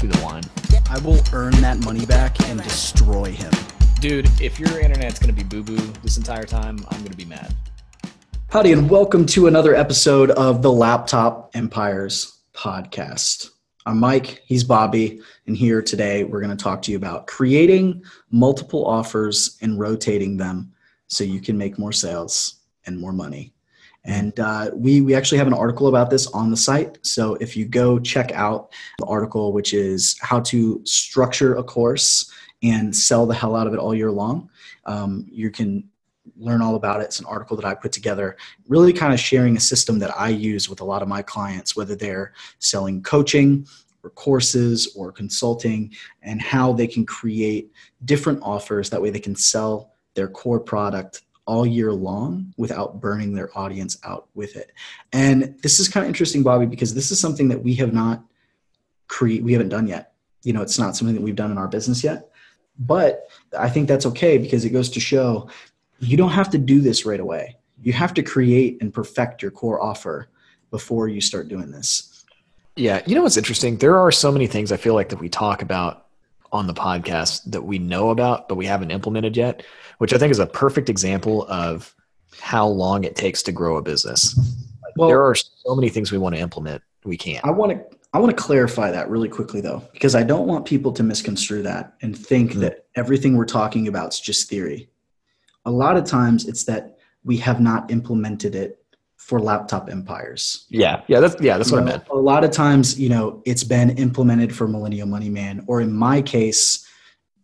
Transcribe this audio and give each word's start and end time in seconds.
Must 0.00 0.12
be 0.12 0.18
the 0.18 0.24
wine. 0.24 0.44
I 0.88 0.98
will 1.00 1.20
earn 1.34 1.52
that 1.60 1.84
money 1.84 2.06
back 2.06 2.40
and 2.48 2.62
destroy 2.62 3.32
him. 3.32 3.50
Dude, 4.00 4.30
if 4.40 4.58
your 4.58 4.80
internet's 4.80 5.18
gonna 5.18 5.34
be 5.34 5.42
boo 5.42 5.62
boo 5.62 5.76
this 6.02 6.16
entire 6.16 6.44
time, 6.44 6.78
I'm 6.88 7.02
gonna 7.02 7.16
be 7.16 7.26
mad. 7.26 7.54
Howdy, 8.48 8.72
and 8.72 8.88
welcome 8.88 9.26
to 9.26 9.46
another 9.46 9.74
episode 9.74 10.30
of 10.30 10.62
the 10.62 10.72
Laptop 10.72 11.50
Empires 11.52 12.38
podcast. 12.54 13.50
I'm 13.84 14.00
Mike, 14.00 14.42
he's 14.46 14.64
Bobby, 14.64 15.20
and 15.46 15.54
here 15.54 15.82
today 15.82 16.24
we're 16.24 16.40
going 16.40 16.56
to 16.56 16.62
talk 16.62 16.80
to 16.82 16.90
you 16.90 16.96
about 16.96 17.26
creating 17.26 18.02
multiple 18.30 18.86
offers 18.86 19.58
and 19.60 19.78
rotating 19.78 20.38
them 20.38 20.72
so 21.08 21.24
you 21.24 21.40
can 21.40 21.58
make 21.58 21.78
more 21.78 21.92
sales 21.92 22.60
and 22.86 22.98
more 22.98 23.12
money. 23.12 23.52
And 24.04 24.38
uh, 24.40 24.70
we, 24.74 25.02
we 25.02 25.14
actually 25.14 25.38
have 25.38 25.46
an 25.46 25.52
article 25.54 25.88
about 25.88 26.08
this 26.10 26.26
on 26.28 26.50
the 26.50 26.56
site. 26.56 26.98
So 27.02 27.34
if 27.34 27.56
you 27.56 27.66
go 27.66 27.98
check 27.98 28.32
out 28.32 28.72
the 28.98 29.06
article, 29.06 29.52
which 29.52 29.74
is 29.74 30.16
how 30.20 30.40
to 30.40 30.80
structure 30.84 31.56
a 31.56 31.62
course 31.62 32.30
and 32.62 32.94
sell 32.94 33.26
the 33.26 33.34
hell 33.34 33.54
out 33.54 33.66
of 33.66 33.74
it 33.74 33.78
all 33.78 33.94
year 33.94 34.10
long, 34.10 34.48
um, 34.86 35.26
you 35.30 35.50
can 35.50 35.84
learn 36.36 36.62
all 36.62 36.76
about 36.76 37.00
it. 37.00 37.04
It's 37.04 37.20
an 37.20 37.26
article 37.26 37.56
that 37.56 37.66
I 37.66 37.74
put 37.74 37.92
together, 37.92 38.36
really 38.68 38.92
kind 38.92 39.12
of 39.12 39.20
sharing 39.20 39.56
a 39.56 39.60
system 39.60 39.98
that 39.98 40.18
I 40.18 40.28
use 40.28 40.68
with 40.68 40.80
a 40.80 40.84
lot 40.84 41.02
of 41.02 41.08
my 41.08 41.22
clients, 41.22 41.76
whether 41.76 41.94
they're 41.94 42.32
selling 42.58 43.02
coaching 43.02 43.66
or 44.02 44.10
courses 44.10 44.94
or 44.96 45.12
consulting, 45.12 45.92
and 46.22 46.40
how 46.40 46.72
they 46.72 46.86
can 46.86 47.04
create 47.04 47.70
different 48.06 48.40
offers. 48.42 48.88
That 48.88 49.02
way 49.02 49.10
they 49.10 49.20
can 49.20 49.36
sell 49.36 49.92
their 50.14 50.28
core 50.28 50.60
product 50.60 51.22
all 51.46 51.66
year 51.66 51.92
long 51.92 52.52
without 52.56 53.00
burning 53.00 53.34
their 53.34 53.56
audience 53.58 53.98
out 54.04 54.28
with 54.34 54.56
it. 54.56 54.72
And 55.12 55.56
this 55.62 55.80
is 55.80 55.88
kind 55.88 56.04
of 56.04 56.08
interesting, 56.08 56.42
Bobby, 56.42 56.66
because 56.66 56.94
this 56.94 57.10
is 57.10 57.18
something 57.18 57.48
that 57.48 57.62
we 57.62 57.74
have 57.76 57.92
not 57.92 58.22
create 59.08 59.42
we 59.42 59.52
haven't 59.52 59.70
done 59.70 59.86
yet. 59.86 60.12
You 60.42 60.52
know, 60.52 60.62
it's 60.62 60.78
not 60.78 60.96
something 60.96 61.14
that 61.14 61.22
we've 61.22 61.36
done 61.36 61.50
in 61.50 61.58
our 61.58 61.68
business 61.68 62.04
yet. 62.04 62.30
But 62.78 63.28
I 63.58 63.68
think 63.68 63.88
that's 63.88 64.06
okay 64.06 64.38
because 64.38 64.64
it 64.64 64.70
goes 64.70 64.88
to 64.90 65.00
show 65.00 65.50
you 65.98 66.16
don't 66.16 66.30
have 66.30 66.50
to 66.50 66.58
do 66.58 66.80
this 66.80 67.04
right 67.04 67.20
away. 67.20 67.56
You 67.82 67.92
have 67.92 68.14
to 68.14 68.22
create 68.22 68.78
and 68.80 68.92
perfect 68.92 69.42
your 69.42 69.50
core 69.50 69.82
offer 69.82 70.28
before 70.70 71.08
you 71.08 71.20
start 71.20 71.48
doing 71.48 71.70
this. 71.70 72.24
Yeah, 72.76 73.02
you 73.04 73.14
know 73.14 73.22
what's 73.22 73.36
interesting? 73.36 73.76
There 73.76 73.98
are 73.98 74.12
so 74.12 74.32
many 74.32 74.46
things 74.46 74.72
I 74.72 74.76
feel 74.76 74.94
like 74.94 75.10
that 75.10 75.18
we 75.18 75.28
talk 75.28 75.60
about 75.60 76.06
on 76.52 76.66
the 76.66 76.74
podcast 76.74 77.42
that 77.50 77.62
we 77.62 77.78
know 77.78 78.10
about 78.10 78.48
but 78.48 78.56
we 78.56 78.66
haven't 78.66 78.90
implemented 78.90 79.36
yet, 79.36 79.62
which 79.98 80.12
I 80.12 80.18
think 80.18 80.30
is 80.30 80.38
a 80.38 80.46
perfect 80.46 80.88
example 80.88 81.46
of 81.48 81.94
how 82.40 82.66
long 82.66 83.04
it 83.04 83.16
takes 83.16 83.42
to 83.44 83.52
grow 83.52 83.76
a 83.76 83.82
business. 83.82 84.36
Like, 84.82 84.94
Well- 84.96 85.08
there 85.08 85.22
are 85.24 85.34
so 85.34 85.74
many 85.74 85.88
things 85.88 86.10
we 86.10 86.18
want 86.18 86.34
to 86.34 86.40
implement, 86.40 86.82
we 87.04 87.16
can't. 87.16 87.44
I 87.44 87.50
want 87.50 87.72
to 87.72 87.96
I 88.12 88.18
want 88.18 88.36
to 88.36 88.42
clarify 88.42 88.90
that 88.90 89.08
really 89.08 89.28
quickly 89.28 89.60
though, 89.60 89.84
because 89.92 90.16
I 90.16 90.24
don't 90.24 90.48
want 90.48 90.64
people 90.64 90.90
to 90.94 91.04
misconstrue 91.04 91.62
that 91.62 91.94
and 92.02 92.18
think 92.18 92.54
Mhm. 92.54 92.60
that 92.62 92.86
everything 92.96 93.36
we're 93.36 93.44
talking 93.44 93.86
about 93.86 94.12
is 94.14 94.18
just 94.18 94.50
theory. 94.50 94.90
A 95.64 95.70
lot 95.70 95.96
of 95.96 96.04
times 96.06 96.48
it's 96.48 96.64
that 96.64 96.96
we 97.22 97.36
have 97.36 97.60
not 97.60 97.88
implemented 97.92 98.56
it 98.56 98.79
for 99.20 99.38
laptop 99.38 99.90
empires. 99.90 100.66
Yeah, 100.70 101.02
yeah, 101.06 101.20
that's 101.20 101.40
yeah, 101.40 101.58
that's 101.58 101.70
what 101.70 101.82
I 101.82 101.84
meant. 101.84 102.08
A 102.10 102.16
lot 102.16 102.42
of 102.42 102.50
times, 102.50 102.98
you 102.98 103.10
know, 103.10 103.42
it's 103.44 103.62
been 103.62 103.90
implemented 103.90 104.52
for 104.56 104.66
Millennial 104.66 105.06
Money 105.06 105.28
Man, 105.28 105.62
or 105.68 105.82
in 105.82 105.92
my 105.92 106.22
case, 106.22 106.88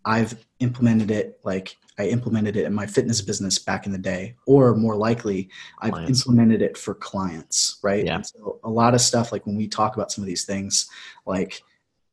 I've 0.05 0.35
implemented 0.59 1.11
it 1.11 1.39
like 1.45 1.77
I 1.99 2.07
implemented 2.07 2.57
it 2.57 2.65
in 2.65 2.73
my 2.73 2.87
fitness 2.87 3.21
business 3.21 3.59
back 3.59 3.85
in 3.85 3.93
the 3.93 3.99
day, 3.99 4.37
or 4.47 4.75
more 4.75 4.97
likely, 4.97 5.51
I've 5.81 5.93
Clients. 5.93 6.21
implemented 6.21 6.63
it 6.63 6.79
for 6.79 6.95
clients, 6.95 7.79
right? 7.83 8.05
Yeah. 8.05 8.17
And 8.17 8.27
so 8.27 8.59
a 8.65 8.71
lot 8.71 8.95
of 8.95 9.03
stuff, 9.03 9.31
like 9.31 9.47
when 9.47 9.57
we 9.57 9.69
talk 9.69 9.97
about 9.97 10.11
some 10.11 10.25
of 10.25 10.27
these 10.27 10.47
things, 10.47 10.89
like 11.27 11.63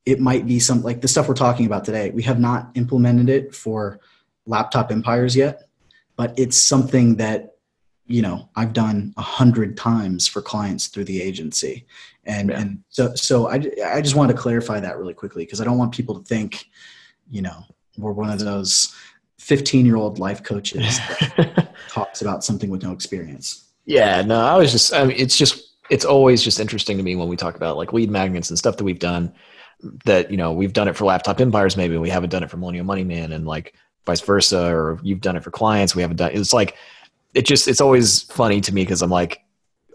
it 0.06 0.20
might 0.20 0.46
be 0.46 0.60
some 0.60 0.84
like 0.84 1.00
the 1.00 1.08
stuff 1.08 1.30
we're 1.30 1.36
talking 1.36 1.66
about 1.66 1.86
today, 1.86 2.12
we 2.12 2.24
have 2.24 2.40
not 2.40 2.70
implemented 2.76 3.30
it 3.30 3.56
for 3.56 4.02
laptop 4.46 4.92
empires 4.92 5.38
yet, 5.38 5.64
but 6.18 6.38
it's 6.38 6.58
something 6.58 7.16
that 7.16 7.53
you 8.06 8.22
know 8.22 8.50
I've 8.56 8.74
done 8.74 9.14
a 9.18 9.22
hundred 9.22 9.78
times 9.78 10.28
for 10.28 10.42
clients 10.42 10.88
through 10.88 11.06
the 11.06 11.22
agency, 11.22 11.86
and 12.26 12.50
Yeah. 12.50 12.60
and 12.60 12.84
so 12.90 13.16
so 13.16 13.48
I 13.50 13.56
I 13.86 14.02
just 14.02 14.16
wanted 14.16 14.34
to 14.36 14.40
clarify 14.40 14.80
that 14.80 14.98
really 14.98 15.14
quickly 15.14 15.46
because 15.46 15.62
I 15.62 15.64
don't 15.64 15.78
want 15.78 15.94
people 15.94 16.16
to 16.20 16.24
think, 16.26 16.66
you 17.30 17.42
know, 17.42 17.64
we're 17.98 18.12
one 18.12 18.30
of 18.30 18.40
those 18.40 18.94
fifteen 19.40 19.86
year 19.86 19.96
old 19.98 20.20
life 20.20 20.44
coaches 20.44 21.00
that 21.38 21.74
talks 21.90 22.22
about 22.22 22.44
something 22.44 22.70
with 22.70 22.84
no 22.84 22.92
experience. 22.92 23.70
Yeah, 23.86 24.22
no, 24.22 24.40
I 24.40 24.56
was 24.58 24.72
just, 24.72 24.94
I 24.94 25.04
mean, 25.04 25.18
it's 25.20 25.38
just, 25.38 25.62
it's 25.90 26.06
always 26.06 26.42
just 26.42 26.62
interesting 26.62 26.96
to 26.96 27.04
me 27.04 27.18
when 27.18 27.28
we 27.28 27.36
talk 27.36 27.58
about 27.58 27.76
like 27.76 27.92
lead 27.92 28.10
magnets 28.10 28.50
and 28.50 28.58
stuff 28.58 28.78
that 28.78 28.86
we've 28.86 28.98
done 29.00 29.34
that, 30.06 30.32
you 30.32 30.38
know, 30.38 30.54
we've 30.54 30.72
done 30.72 30.88
it 30.88 30.96
for 30.96 31.04
laptop 31.04 31.42
empires, 31.42 31.76
maybe 31.76 31.98
we 31.98 32.10
haven't 32.10 32.30
done 32.30 32.44
it 32.44 32.50
for 32.50 32.56
Millennial 32.56 32.86
Money 32.86 33.04
Man 33.04 33.34
and 33.34 33.46
like 33.46 33.74
vice 34.06 34.22
versa, 34.22 34.74
or 34.74 35.00
you've 35.04 35.20
done 35.20 35.36
it 35.36 35.44
for 35.44 35.52
clients. 35.52 35.94
We 35.94 36.02
haven't 36.02 36.16
done 36.16 36.32
it. 36.32 36.40
It's 36.40 36.54
like, 36.54 36.78
it 37.34 37.46
just, 37.46 37.68
it's 37.68 37.82
always 37.82 38.22
funny 38.24 38.62
to 38.62 38.74
me 38.74 38.84
because 38.84 39.02
I'm 39.02 39.10
like, 39.10 39.42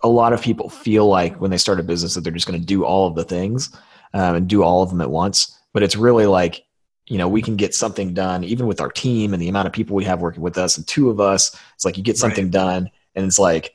a 0.03 0.09
lot 0.09 0.33
of 0.33 0.41
people 0.41 0.69
feel 0.69 1.07
like 1.07 1.41
when 1.41 1.51
they 1.51 1.59
start 1.59 1.81
a 1.81 1.83
business 1.83 2.15
that 2.15 2.23
they're 2.23 2.33
just 2.33 2.47
going 2.47 2.61
to 2.61 2.67
do 2.67 2.85
all 2.85 3.07
of 3.09 3.15
the 3.15 3.25
things 3.25 3.75
um, 4.15 4.37
and 4.37 4.49
do 4.49 4.63
all 4.63 4.83
of 4.83 4.91
them 4.91 5.01
at 5.01 5.11
once. 5.11 5.59
But 5.73 5.83
it's 5.83 5.97
really 5.97 6.27
like, 6.27 6.65
you 7.07 7.19
know, 7.19 7.29
we 7.29 7.43
can 7.43 7.57
get 7.57 7.75
something 7.75 8.15
done 8.15 8.45
even 8.45 8.67
with 8.67 8.81
our 8.81 8.91
team 8.91 9.33
and 9.33 9.43
the 9.43 9.49
amount 9.49 9.67
of 9.67 9.73
people 9.73 9.97
we 9.97 10.05
have 10.05 10.21
working 10.21 10.43
with 10.43 10.59
us 10.59 10.77
and 10.77 10.87
two 10.87 11.11
of 11.11 11.21
us. 11.21 11.57
It's 11.75 11.85
like 11.85 11.97
you 11.97 12.03
get 12.03 12.17
something 12.17 12.51
done 12.51 12.91
and 13.15 13.27
it's 13.27 13.39
like, 13.39 13.75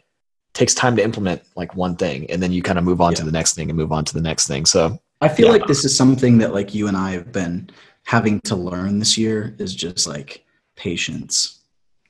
takes 0.54 0.76
time 0.76 0.96
to 0.96 1.04
implement 1.04 1.42
like 1.56 1.76
one 1.76 1.96
thing 1.96 2.30
and 2.30 2.42
then 2.42 2.52
you 2.52 2.62
kind 2.62 2.78
of 2.78 2.86
move 2.86 3.02
on 3.02 3.12
to 3.16 3.26
the 3.26 3.32
next 3.32 3.56
thing 3.56 3.72
and 3.72 3.78
move 3.78 3.92
on 3.92 4.06
to 4.06 4.14
the 4.14 4.22
next 4.22 4.46
thing 4.46 4.68
so 4.68 5.00
I 5.20 5.28
feel 5.28 5.48
Yeah. 5.48 5.54
like 5.54 5.66
this 5.66 5.84
is 5.84 5.98
something 5.98 6.38
that 6.38 6.54
like 6.54 6.76
you 6.76 6.88
and 6.88 6.96
I 6.96 7.10
have 7.14 7.32
been 7.32 7.72
having 8.04 8.40
to 8.42 8.56
learn 8.56 9.00
this 9.00 9.18
year 9.18 9.56
is 9.58 9.74
just 9.74 10.06
like 10.06 10.46
patience. 10.76 11.62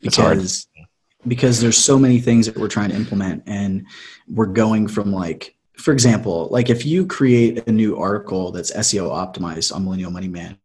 It's 0.02 0.18
hard. 0.18 0.40
Because 0.40 0.68
because 1.28 1.60
there's 1.62 1.78
so 1.78 1.98
many 1.98 2.20
things 2.20 2.46
that 2.46 2.58
we're 2.58 2.68
trying 2.68 2.90
to 2.90 2.96
implement 2.96 3.44
and 3.48 3.86
we're 4.28 4.46
going 4.46 4.88
from 4.88 5.12
like 5.12 5.56
for 5.78 5.92
example, 5.92 6.48
like 6.52 6.70
if 6.70 6.86
you 6.86 7.06
create 7.06 7.68
a 7.68 7.72
new 7.72 7.98
article 7.98 8.52
that's 8.52 8.72
SEO 8.72 9.10
optimized 9.10 9.74
on 9.74 9.84
Millennial 9.84 10.12
Money 10.12 10.28
Man, 10.28 10.58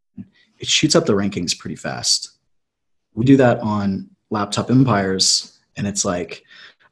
it 0.59 0.69
shoots 0.69 0.95
up 0.95 1.07
the 1.07 1.15
rankings 1.15 1.59
pretty 1.59 1.77
fast. 1.77 2.33
We 3.15 3.25
do 3.25 3.37
that 3.39 3.59
on 3.61 4.11
Laptop 4.31 4.71
Empires 4.71 5.59
and 5.77 5.87
it's 5.87 6.05
like, 6.05 6.45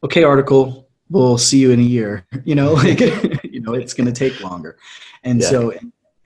okay, 0.03 0.25
article, 0.25 0.89
we'll 1.11 1.37
see 1.37 1.59
you 1.59 1.73
in 1.73 1.81
a 1.81 1.83
year. 1.83 2.27
You 2.45 2.55
know, 2.55 2.73
like 2.73 3.01
you 3.45 3.61
know, 3.61 3.75
it's 3.75 3.93
gonna 3.93 4.13
take 4.13 4.41
longer. 4.41 4.79
And 5.23 5.41
Yeah. 5.41 5.49
so 5.49 5.73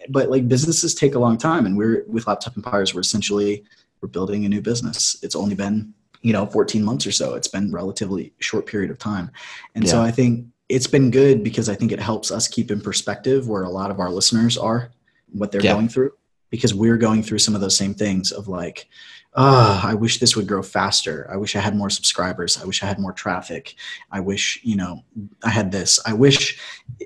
but 0.09 0.31
like 0.31 0.49
businesses 0.49 0.95
take 0.95 1.15
a 1.15 1.19
long 1.19 1.37
time 1.37 1.67
and 1.67 1.77
we're 1.77 2.05
with 2.07 2.27
laptop 2.27 2.57
empires 2.57 2.95
we're 2.95 3.01
essentially 3.01 3.65
we're 4.01 4.09
building 4.09 4.45
a 4.45 4.49
new 4.49 4.63
business 4.63 5.17
it's 5.23 5.37
only 5.37 5.55
been 5.55 5.93
you 6.23 6.33
know 6.33 6.47
14 6.47 6.85
months 6.85 7.07
or 7.07 7.13
so. 7.13 7.35
It's 7.35 7.49
been 7.49 7.73
relatively 7.73 8.33
short 8.39 8.67
period 8.67 8.91
of 8.91 8.99
time. 8.99 9.31
And 9.75 9.89
so 9.89 10.03
i 10.03 10.11
think 10.11 10.47
it's 10.69 10.87
been 10.87 11.11
good 11.11 11.43
because 11.43 11.69
i 11.69 11.75
think 11.75 11.91
it 11.93 12.01
helps 12.01 12.31
us 12.31 12.47
keep 12.47 12.71
in 12.71 12.81
perspective 12.81 13.49
where 13.49 13.63
a 13.65 13.71
lot 13.71 13.91
of 13.91 13.99
our 14.01 14.11
listeners 14.11 14.57
are 14.57 14.91
what 15.33 15.51
they're 15.51 15.63
Yeah. 15.65 15.75
going 15.75 15.89
through 15.89 16.13
because 16.51 16.75
we're 16.75 16.97
going 16.97 17.23
through 17.23 17.39
some 17.39 17.55
of 17.55 17.61
those 17.61 17.77
same 17.77 17.95
things 17.95 18.33
of 18.33 18.47
like 18.49 18.87
ah 19.35 19.87
i 19.87 19.95
wish 19.95 20.19
this 20.19 20.35
would 20.37 20.47
grow 20.49 20.63
faster. 20.63 21.29
I 21.33 21.37
wish 21.37 21.55
i 21.57 21.61
had 21.61 21.77
more 21.77 21.91
subscribers. 21.91 22.61
I 22.61 22.65
wish 22.67 22.83
i 22.83 22.87
had 22.87 22.99
more 22.99 23.13
traffic. 23.13 23.75
I 24.11 24.21
wish 24.21 24.61
you 24.63 24.77
know 24.77 25.05
i 25.45 25.51
had 25.51 25.71
this. 25.73 26.01
I 26.05 26.13
wish 26.13 26.59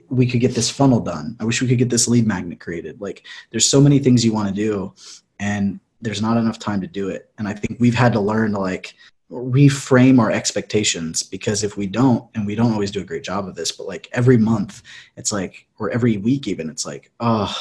we 0.08 0.26
could 0.26 0.40
get 0.40 0.54
this 0.54 0.70
funnel 0.70 1.00
done. 1.00 1.36
I 1.40 1.44
wish 1.44 1.60
we 1.60 1.68
could 1.68 1.78
get 1.78 1.90
this 1.90 2.08
lead 2.08 2.26
magnet 2.26 2.60
created. 2.60 3.00
Like 3.00 3.26
there's 3.50 3.68
so 3.68 3.80
many 3.80 3.98
things 3.98 4.24
you 4.24 4.32
want 4.32 4.48
to 4.48 4.54
do 4.54 4.94
and 5.38 5.80
there's 6.04 6.22
not 6.22 6.36
enough 6.36 6.58
time 6.58 6.80
to 6.82 6.86
do 6.86 7.08
it. 7.08 7.30
And 7.38 7.48
I 7.48 7.54
think 7.54 7.80
we've 7.80 7.94
had 7.94 8.12
to 8.12 8.20
learn 8.20 8.52
to 8.52 8.60
like 8.60 8.94
reframe 9.30 10.20
our 10.20 10.30
expectations 10.30 11.22
because 11.22 11.64
if 11.64 11.76
we 11.76 11.86
don't, 11.86 12.28
and 12.34 12.46
we 12.46 12.54
don't 12.54 12.72
always 12.72 12.90
do 12.90 13.00
a 13.00 13.04
great 13.04 13.24
job 13.24 13.48
of 13.48 13.54
this, 13.54 13.72
but 13.72 13.86
like 13.88 14.08
every 14.12 14.36
month 14.36 14.82
it's 15.16 15.32
like, 15.32 15.66
or 15.78 15.90
every 15.90 16.18
week 16.18 16.46
even, 16.46 16.68
it's 16.68 16.84
like, 16.84 17.10
oh, 17.20 17.56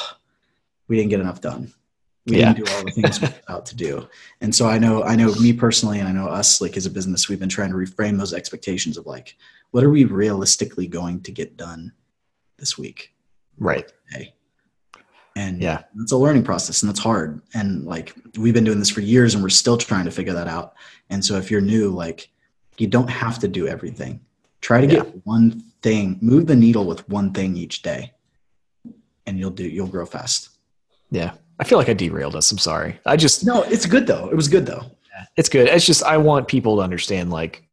we 0.88 0.96
didn't 0.96 1.10
get 1.10 1.20
enough 1.20 1.40
done. 1.40 1.72
We 2.26 2.38
Yeah. 2.38 2.52
didn't 2.52 2.66
do 2.66 2.72
all 2.74 2.84
the 2.84 2.90
things 2.90 3.20
we 3.20 3.28
out 3.48 3.64
to 3.66 3.76
do. 3.76 4.06
And 4.42 4.54
so 4.54 4.68
I 4.68 4.78
know, 4.78 5.02
I 5.02 5.16
know 5.16 5.34
me 5.36 5.52
personally, 5.54 5.98
and 5.98 6.08
I 6.08 6.12
know 6.12 6.28
us 6.28 6.60
like 6.60 6.76
as 6.76 6.86
a 6.86 6.90
business, 6.90 7.28
we've 7.28 7.40
been 7.40 7.48
trying 7.48 7.70
to 7.70 7.76
reframe 7.76 8.18
those 8.18 8.34
expectations 8.34 8.98
of 8.98 9.06
like, 9.06 9.36
what 9.70 9.84
are 9.84 9.90
we 9.90 10.04
realistically 10.04 10.86
going 10.86 11.22
to 11.22 11.32
get 11.32 11.56
done 11.56 11.92
this 12.58 12.76
week? 12.76 13.14
Right. 13.58 13.90
Hey, 14.10 14.34
And 15.36 15.60
Yeah. 15.60 15.82
it's 16.00 16.12
a 16.12 16.16
learning 16.16 16.44
process 16.44 16.82
and 16.82 16.88
that's 16.88 17.00
hard. 17.00 17.40
And 17.54 17.84
like 17.84 18.14
we've 18.38 18.54
been 18.54 18.64
doing 18.64 18.78
this 18.78 18.90
for 18.90 19.00
years 19.00 19.34
and 19.34 19.42
we're 19.42 19.48
still 19.48 19.76
trying 19.76 20.04
to 20.04 20.10
figure 20.10 20.32
that 20.34 20.46
out. 20.46 20.74
And 21.10 21.24
so 21.24 21.36
if 21.36 21.50
you're 21.50 21.60
new, 21.60 21.90
like 21.90 22.30
you 22.78 22.86
don't 22.86 23.08
have 23.10 23.38
to 23.40 23.48
do 23.48 23.66
everything. 23.66 24.20
Try 24.60 24.80
to 24.80 24.86
get 24.86 25.26
one 25.26 25.62
thing, 25.82 26.18
move 26.22 26.46
the 26.46 26.56
needle 26.56 26.84
with 26.86 27.06
one 27.08 27.32
thing 27.32 27.56
each 27.56 27.82
day. 27.82 28.12
And 29.26 29.38
you'll 29.38 29.50
do 29.50 29.64
you'll 29.64 29.86
grow 29.88 30.06
fast. 30.06 30.50
Yeah. 31.10 31.32
I 31.58 31.64
feel 31.64 31.78
like 31.78 31.88
I 31.88 31.94
derailed 31.94 32.36
us. 32.36 32.50
I'm 32.50 32.58
sorry. 32.58 32.98
I 33.06 33.16
just 33.16 33.44
No, 33.44 33.62
it's 33.64 33.86
good 33.86 34.06
though. 34.06 34.28
It 34.28 34.34
was 34.36 34.48
good 34.48 34.66
though. 34.66 34.82
it's 35.36 35.48
good. 35.48 35.68
It's 35.68 35.86
just 35.86 36.02
I 36.02 36.16
want 36.16 36.48
people 36.48 36.76
to 36.76 36.82
understand 36.82 37.30
like, 37.30 37.66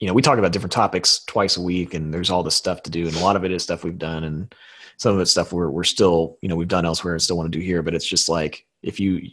you 0.00 0.06
know, 0.08 0.14
we 0.14 0.22
talk 0.22 0.38
about 0.38 0.52
different 0.52 0.72
topics 0.72 1.24
twice 1.26 1.56
a 1.56 1.62
week 1.62 1.94
and 1.94 2.12
there's 2.14 2.30
all 2.30 2.42
this 2.42 2.54
stuff 2.56 2.82
to 2.84 2.90
do 2.90 3.06
and 3.06 3.16
a 3.16 3.20
lot 3.20 3.36
of 3.36 3.44
it 3.44 3.50
is 3.52 3.62
stuff 3.62 3.84
we've 3.84 3.98
done 3.98 4.24
and 4.24 4.54
some 5.00 5.14
of 5.14 5.20
it's 5.20 5.30
stuff 5.30 5.50
we're 5.50 5.70
we're 5.70 5.82
still, 5.82 6.36
you 6.42 6.48
know, 6.48 6.56
we've 6.56 6.68
done 6.68 6.84
elsewhere 6.84 7.14
and 7.14 7.22
still 7.22 7.38
want 7.38 7.50
to 7.50 7.58
do 7.58 7.64
here, 7.64 7.82
but 7.82 7.94
it's 7.94 8.06
just 8.06 8.28
like 8.28 8.66
if 8.82 9.00
you 9.00 9.30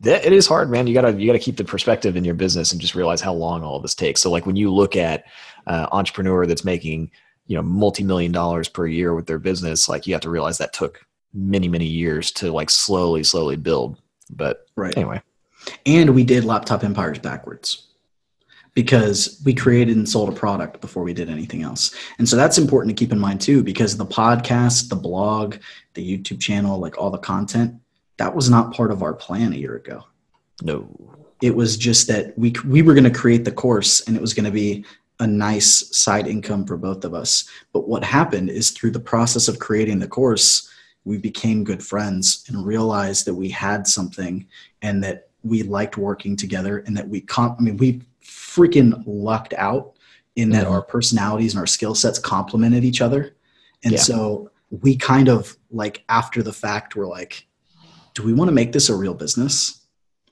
that 0.00 0.24
it 0.24 0.32
is 0.32 0.48
hard, 0.48 0.70
man. 0.70 0.88
You 0.88 0.94
gotta 0.94 1.12
you 1.12 1.24
gotta 1.28 1.38
keep 1.38 1.56
the 1.56 1.62
perspective 1.62 2.16
in 2.16 2.24
your 2.24 2.34
business 2.34 2.72
and 2.72 2.80
just 2.80 2.96
realize 2.96 3.20
how 3.20 3.32
long 3.32 3.62
all 3.62 3.76
of 3.76 3.82
this 3.82 3.94
takes. 3.94 4.20
So 4.20 4.28
like 4.28 4.44
when 4.44 4.56
you 4.56 4.74
look 4.74 4.96
at 4.96 5.24
uh, 5.68 5.86
entrepreneur 5.92 6.46
that's 6.46 6.64
making 6.64 7.12
you 7.46 7.54
know 7.54 7.62
multi-million 7.62 8.32
dollars 8.32 8.68
per 8.68 8.88
year 8.88 9.14
with 9.14 9.26
their 9.26 9.38
business, 9.38 9.88
like 9.88 10.08
you 10.08 10.14
have 10.14 10.22
to 10.22 10.30
realize 10.30 10.58
that 10.58 10.72
took 10.72 11.06
many 11.32 11.68
many 11.68 11.86
years 11.86 12.32
to 12.32 12.50
like 12.50 12.68
slowly 12.68 13.22
slowly 13.22 13.54
build. 13.54 14.00
But 14.30 14.66
Right. 14.74 14.96
anyway, 14.96 15.22
And 15.86 16.12
we 16.12 16.24
did 16.24 16.44
laptop 16.44 16.82
empires 16.82 17.20
backwards 17.20 17.87
because 18.78 19.42
we 19.44 19.52
created 19.52 19.96
and 19.96 20.08
sold 20.08 20.28
a 20.28 20.32
product 20.32 20.80
before 20.80 21.02
we 21.02 21.12
did 21.12 21.28
anything 21.28 21.64
else. 21.64 21.92
And 22.18 22.28
so 22.28 22.36
that's 22.36 22.58
important 22.58 22.96
to 22.96 23.04
keep 23.04 23.10
in 23.10 23.18
mind 23.18 23.40
too, 23.40 23.64
because 23.64 23.96
the 23.96 24.06
podcast, 24.06 24.88
the 24.88 24.94
blog, 24.94 25.56
the 25.94 26.18
YouTube 26.18 26.38
channel, 26.38 26.78
like 26.78 26.96
all 26.96 27.10
the 27.10 27.18
content, 27.18 27.74
that 28.18 28.36
was 28.36 28.48
not 28.48 28.72
part 28.72 28.92
of 28.92 29.02
our 29.02 29.14
plan 29.14 29.52
a 29.52 29.56
year 29.56 29.74
ago. 29.74 30.04
no, 30.62 30.88
It 31.42 31.56
was 31.56 31.76
just 31.76 32.06
that 32.06 32.38
we 32.38 32.54
we 32.64 32.82
were 32.82 32.94
going 32.94 33.02
to 33.02 33.10
create 33.10 33.44
the 33.44 33.50
course 33.50 34.06
and 34.06 34.14
it 34.14 34.22
was 34.22 34.32
going 34.32 34.44
to 34.46 34.52
be 34.52 34.84
a 35.18 35.26
nice 35.26 35.96
side 35.96 36.28
income 36.28 36.64
for 36.64 36.76
both 36.76 37.04
of 37.04 37.14
us. 37.14 37.48
But 37.72 37.88
what 37.88 38.04
happened 38.04 38.48
is 38.48 38.70
through 38.70 38.92
the 38.92 39.00
process 39.00 39.48
of 39.48 39.58
creating 39.58 39.98
the 39.98 40.06
course, 40.06 40.70
we 41.04 41.18
became 41.18 41.64
good 41.64 41.82
friends 41.82 42.44
and 42.46 42.64
realized 42.64 43.26
that 43.26 43.34
we 43.34 43.48
had 43.48 43.88
something 43.88 44.46
and 44.82 45.02
that 45.02 45.30
we 45.42 45.64
liked 45.64 45.96
working 45.96 46.36
together 46.36 46.78
and 46.86 46.96
that 46.96 47.08
we 47.08 47.22
com- 47.22 47.56
I 47.58 47.62
mean 47.62 47.76
we 47.76 48.02
freaking 48.28 49.02
lucked 49.06 49.54
out 49.54 49.92
in 50.36 50.50
that 50.50 50.66
Mhm. 50.66 50.70
our 50.70 50.82
personalities 50.82 51.52
and 51.54 51.60
our 51.60 51.66
skill 51.66 51.94
sets 51.94 52.18
complemented 52.18 52.84
each 52.84 53.00
other. 53.00 53.34
And 53.82 53.94
Yeah. 53.94 54.00
so 54.00 54.50
we 54.70 54.96
kind 54.96 55.28
of 55.28 55.56
like 55.70 56.04
after 56.08 56.42
the 56.42 56.52
fact 56.52 56.94
we're 56.96 57.06
like 57.08 57.46
do 58.14 58.24
we 58.24 58.32
want 58.32 58.48
to 58.48 58.52
make 58.52 58.72
this 58.72 58.88
a 58.88 58.94
real 58.96 59.14
business? 59.14 59.82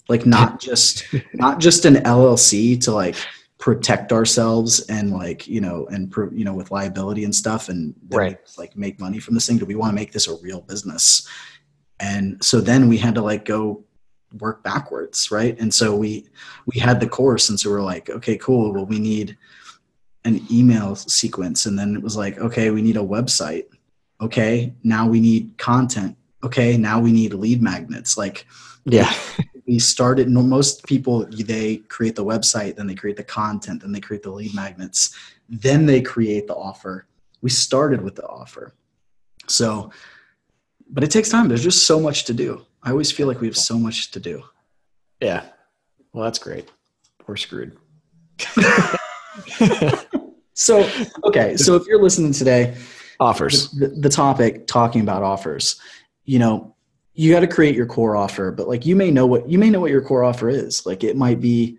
Like 0.08 0.26
not 0.26 0.58
just 0.68 1.04
not 1.34 1.60
just 1.60 1.84
an 1.84 1.96
LLC 2.04 2.76
to 2.82 2.90
like 2.92 3.14
protect 3.58 4.12
ourselves 4.12 4.80
and 4.88 5.12
like 5.12 5.46
you 5.46 5.60
know 5.60 5.86
and 5.90 6.10
pro- 6.10 6.30
you 6.32 6.44
know 6.44 6.52
with 6.54 6.70
liability 6.72 7.22
and 7.24 7.34
stuff 7.34 7.68
and 7.68 7.94
Right. 8.10 8.38
like 8.58 8.76
make 8.76 8.98
money 9.00 9.18
from 9.20 9.34
this 9.34 9.46
thing 9.46 9.56
do 9.58 9.64
we 9.64 9.76
want 9.76 9.90
to 9.92 9.94
make 9.94 10.12
this 10.12 10.26
a 10.28 10.34
real 10.42 10.60
business 10.60 11.26
and 12.00 12.42
so 12.44 12.60
then 12.60 12.88
we 12.88 12.98
had 12.98 13.14
to 13.14 13.22
like 13.22 13.44
go 13.46 13.82
work 14.40 14.62
backwards 14.62 15.30
right? 15.30 15.58
And 15.58 15.72
so 15.72 15.96
we 15.96 16.26
we 16.66 16.78
had 16.78 17.00
the 17.00 17.08
course 17.08 17.48
and 17.48 17.58
so 17.58 17.70
we're 17.70 17.82
like 17.82 18.10
okay 18.10 18.36
cool 18.38 18.72
well 18.72 18.86
we 18.86 18.98
need 18.98 19.36
an 20.24 20.44
email 20.50 20.96
sequence. 20.96 21.66
And 21.66 21.78
then 21.78 21.94
it 21.94 22.02
was 22.02 22.16
like 22.16 22.38
okay 22.38 22.70
we 22.70 22.82
need 22.82 22.96
a 22.96 23.00
website. 23.00 23.66
Okay 24.20 24.74
now 24.82 25.06
we 25.08 25.20
need 25.20 25.56
content. 25.56 26.16
Okay 26.42 26.76
now 26.76 27.00
we 27.00 27.12
need 27.12 27.32
lead 27.34 27.62
magnets. 27.62 28.16
Like 28.16 28.46
yeah, 28.84 29.12
we 29.66 29.78
started 29.78 30.28
most 30.30 30.84
people 30.86 31.26
they 31.26 31.78
create 31.88 32.14
the 32.14 32.24
website 32.24 32.76
then 32.76 32.86
they 32.86 32.94
create 32.94 33.16
the 33.16 33.24
content 33.24 33.82
then 33.82 33.90
they 33.90 34.00
create 34.00 34.22
the 34.22 34.30
lead 34.30 34.54
magnets 34.54 35.14
then 35.48 35.86
they 35.86 36.00
create 36.00 36.46
the 36.46 36.54
offer. 36.54 37.06
We 37.40 37.50
started 37.50 38.02
with 38.02 38.16
the 38.16 38.26
offer. 38.26 38.74
So 39.46 39.90
but 40.88 41.02
it 41.02 41.10
takes 41.10 41.28
time. 41.28 41.48
There's 41.48 41.64
just 41.64 41.86
so 41.86 41.98
much 41.98 42.24
to 42.24 42.34
do 42.34 42.64
i 42.86 42.90
always 42.90 43.12
feel 43.12 43.26
like 43.26 43.42
we 43.42 43.46
have 43.46 43.56
so 43.56 43.78
much 43.78 44.10
to 44.10 44.18
do 44.18 44.42
yeah. 45.20 45.44
Well, 46.12 46.24
that's 46.24 46.38
great. 46.38 46.70
We're 47.26 47.36
screwed. 47.36 47.76
so 50.52 50.88
okay 51.24 51.56
so 51.56 51.74
if 51.74 51.86
you're 51.86 52.02
listening 52.02 52.32
today 52.32 52.76
Offers. 53.18 53.70
the, 53.70 53.88
the 53.88 54.10
topic 54.10 54.66
talking 54.66 55.00
about 55.00 55.22
offers 55.22 55.80
you 56.24 56.38
know 56.38 56.74
you 57.14 57.32
got 57.32 57.40
to 57.40 57.46
create 57.46 57.74
your 57.74 57.86
core 57.86 58.14
offer 58.14 58.50
but 58.50 58.68
like 58.68 58.84
you 58.84 58.94
may 58.94 59.10
know 59.10 59.24
what 59.26 59.48
you 59.48 59.58
may 59.58 59.70
know 59.70 59.80
what 59.80 59.90
your 59.90 60.02
core 60.02 60.22
offer 60.22 60.50
is 60.50 60.84
like 60.84 61.02
it 61.02 61.16
might 61.16 61.40
be 61.40 61.78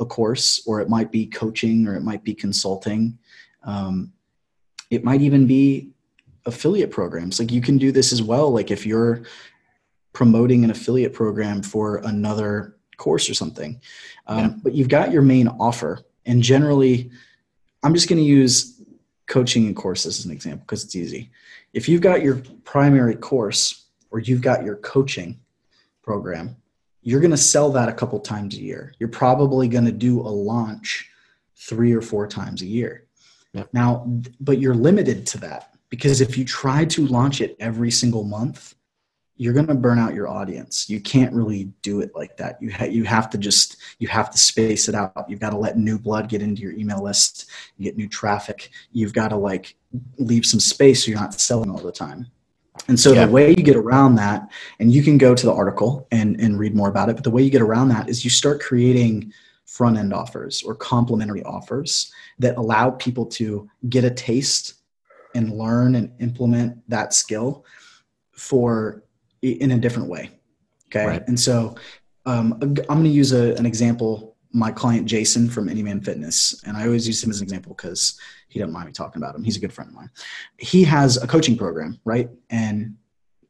a 0.00 0.04
course 0.06 0.62
or 0.66 0.80
it 0.80 0.88
might 0.88 1.12
be 1.12 1.26
coaching 1.26 1.86
or 1.86 1.94
it 1.94 2.02
might 2.02 2.24
be 2.24 2.34
consulting 2.34 3.18
um, 3.64 4.12
it 4.90 5.04
might 5.04 5.20
even 5.20 5.46
be 5.46 5.90
affiliate 6.46 6.90
programs 6.90 7.38
like 7.38 7.52
you 7.52 7.60
can 7.60 7.76
do 7.76 7.92
this 7.92 8.12
as 8.12 8.22
well 8.22 8.50
like 8.50 8.70
if 8.70 8.86
you're 8.86 9.22
promoting 10.12 10.64
an 10.64 10.70
affiliate 10.70 11.12
program 11.12 11.62
for 11.62 11.96
another 11.98 12.76
course 12.96 13.30
or 13.30 13.34
something. 13.34 13.80
Um, 14.26 14.38
Yeah. 14.38 14.54
but 14.62 14.74
you've 14.74 14.88
got 14.88 15.12
your 15.12 15.22
main 15.22 15.48
offer. 15.48 16.00
And 16.26 16.42
generally 16.42 17.10
i'm 17.84 17.94
just 17.94 18.08
going 18.08 18.18
to 18.18 18.24
use 18.24 18.82
coaching 19.28 19.66
and 19.66 19.76
courses 19.76 20.18
as 20.18 20.24
an 20.24 20.32
example 20.32 20.64
because 20.66 20.82
it's 20.84 20.96
easy. 20.96 21.30
If 21.72 21.88
you've 21.88 22.00
got 22.00 22.22
your 22.22 22.42
primary 22.64 23.14
course 23.14 23.84
or 24.10 24.18
you've 24.18 24.40
got 24.42 24.64
your 24.64 24.76
coaching 24.76 25.38
program 26.02 26.56
you're 27.02 27.20
going 27.20 27.30
to 27.30 27.36
sell 27.36 27.70
that 27.72 27.88
a 27.88 27.92
couple 27.92 28.18
times 28.20 28.56
a 28.56 28.60
year. 28.60 28.92
You're 28.98 29.08
probably 29.08 29.68
going 29.68 29.84
to 29.86 29.92
do 29.92 30.20
a 30.20 30.28
launch 30.28 31.08
three 31.56 31.92
or 31.94 32.02
four 32.02 32.26
times 32.26 32.60
a 32.62 32.66
year. 32.66 33.04
Yep. 33.54 33.68
now 33.72 34.04
but 34.40 34.58
you're 34.58 34.74
limited 34.74 35.24
to 35.28 35.38
that 35.38 35.72
because 35.88 36.20
if 36.20 36.36
you 36.36 36.44
try 36.44 36.84
to 36.86 37.06
launch 37.06 37.40
it 37.40 37.56
every 37.60 37.90
single 37.90 38.24
month 38.24 38.74
you're 39.38 39.54
going 39.54 39.68
to 39.68 39.74
burn 39.74 39.98
out 40.00 40.14
your 40.14 40.28
audience. 40.28 40.90
You 40.90 41.00
can't 41.00 41.32
really 41.32 41.70
do 41.82 42.00
it 42.00 42.10
like 42.14 42.36
that. 42.36 42.60
You, 42.60 42.72
ha- 42.72 42.84
you 42.86 43.04
have 43.04 43.30
to 43.30 43.38
just 43.38 43.76
you 44.00 44.08
have 44.08 44.30
to 44.30 44.38
space 44.38 44.88
it 44.88 44.94
out. 44.96 45.24
You've 45.28 45.40
got 45.40 45.50
to 45.50 45.56
let 45.56 45.78
new 45.78 45.96
blood 45.98 46.28
get 46.28 46.42
into 46.42 46.60
your 46.60 46.72
email 46.72 47.02
list 47.02 47.48
get 47.80 47.96
new 47.96 48.08
traffic. 48.08 48.70
You've 48.92 49.12
got 49.12 49.28
to 49.28 49.36
like 49.36 49.76
leave 50.18 50.44
some 50.44 50.60
space 50.60 51.04
so 51.04 51.10
you're 51.10 51.20
not 51.20 51.32
selling 51.34 51.70
all 51.70 51.78
the 51.78 51.92
time. 51.92 52.26
And 52.88 52.98
so 52.98 53.12
Yeah. 53.12 53.26
the 53.26 53.32
way 53.32 53.50
you 53.50 53.62
get 53.62 53.76
around 53.76 54.16
that 54.16 54.50
and 54.80 54.92
you 54.92 55.02
can 55.02 55.18
go 55.18 55.34
to 55.34 55.46
the 55.46 55.52
article 55.52 56.06
and, 56.10 56.40
and 56.40 56.58
read 56.58 56.74
more 56.74 56.88
about 56.88 57.08
it 57.08 57.14
but 57.14 57.24
the 57.24 57.30
way 57.30 57.42
you 57.42 57.50
get 57.50 57.62
around 57.62 57.88
that 57.88 58.08
is 58.08 58.24
you 58.24 58.30
start 58.30 58.60
creating 58.60 59.32
front 59.66 59.98
end 59.98 60.12
offers 60.14 60.62
or 60.62 60.74
complementary 60.74 61.42
offers 61.42 62.12
that 62.38 62.56
allow 62.56 62.90
people 62.90 63.26
to 63.26 63.68
get 63.88 64.04
a 64.04 64.10
taste 64.10 64.74
and 65.34 65.52
learn 65.52 65.94
and 65.96 66.12
implement 66.20 66.78
that 66.88 67.12
skill 67.12 67.64
for 68.32 69.02
in 69.42 69.72
a 69.72 69.78
different 69.78 70.08
way 70.08 70.30
okay? 70.86 71.06
Right. 71.06 71.22
and 71.26 71.38
so 71.38 71.76
um, 72.26 72.58
i'm 72.60 72.74
going 72.74 73.04
to 73.04 73.10
use 73.10 73.32
a, 73.32 73.54
an 73.54 73.66
example 73.66 74.36
my 74.52 74.70
client 74.70 75.06
jason 75.06 75.48
from 75.48 75.68
anyman 75.68 76.04
fitness 76.04 76.62
and 76.66 76.76
i 76.76 76.84
always 76.84 77.06
use 77.06 77.22
him 77.22 77.30
as 77.30 77.40
an 77.40 77.44
example 77.44 77.74
because 77.74 78.18
he 78.48 78.58
doesn't 78.58 78.72
mind 78.72 78.86
me 78.86 78.92
talking 78.92 79.22
about 79.22 79.34
him. 79.34 79.44
He's 79.44 79.56
a 79.56 79.60
good 79.60 79.72
friend 79.72 79.90
of 79.90 79.94
mine. 79.94 80.10
He 80.58 80.82
has 80.84 81.22
a 81.22 81.26
coaching 81.26 81.56
program 81.56 82.00
right? 82.04 82.28
And 82.50 82.96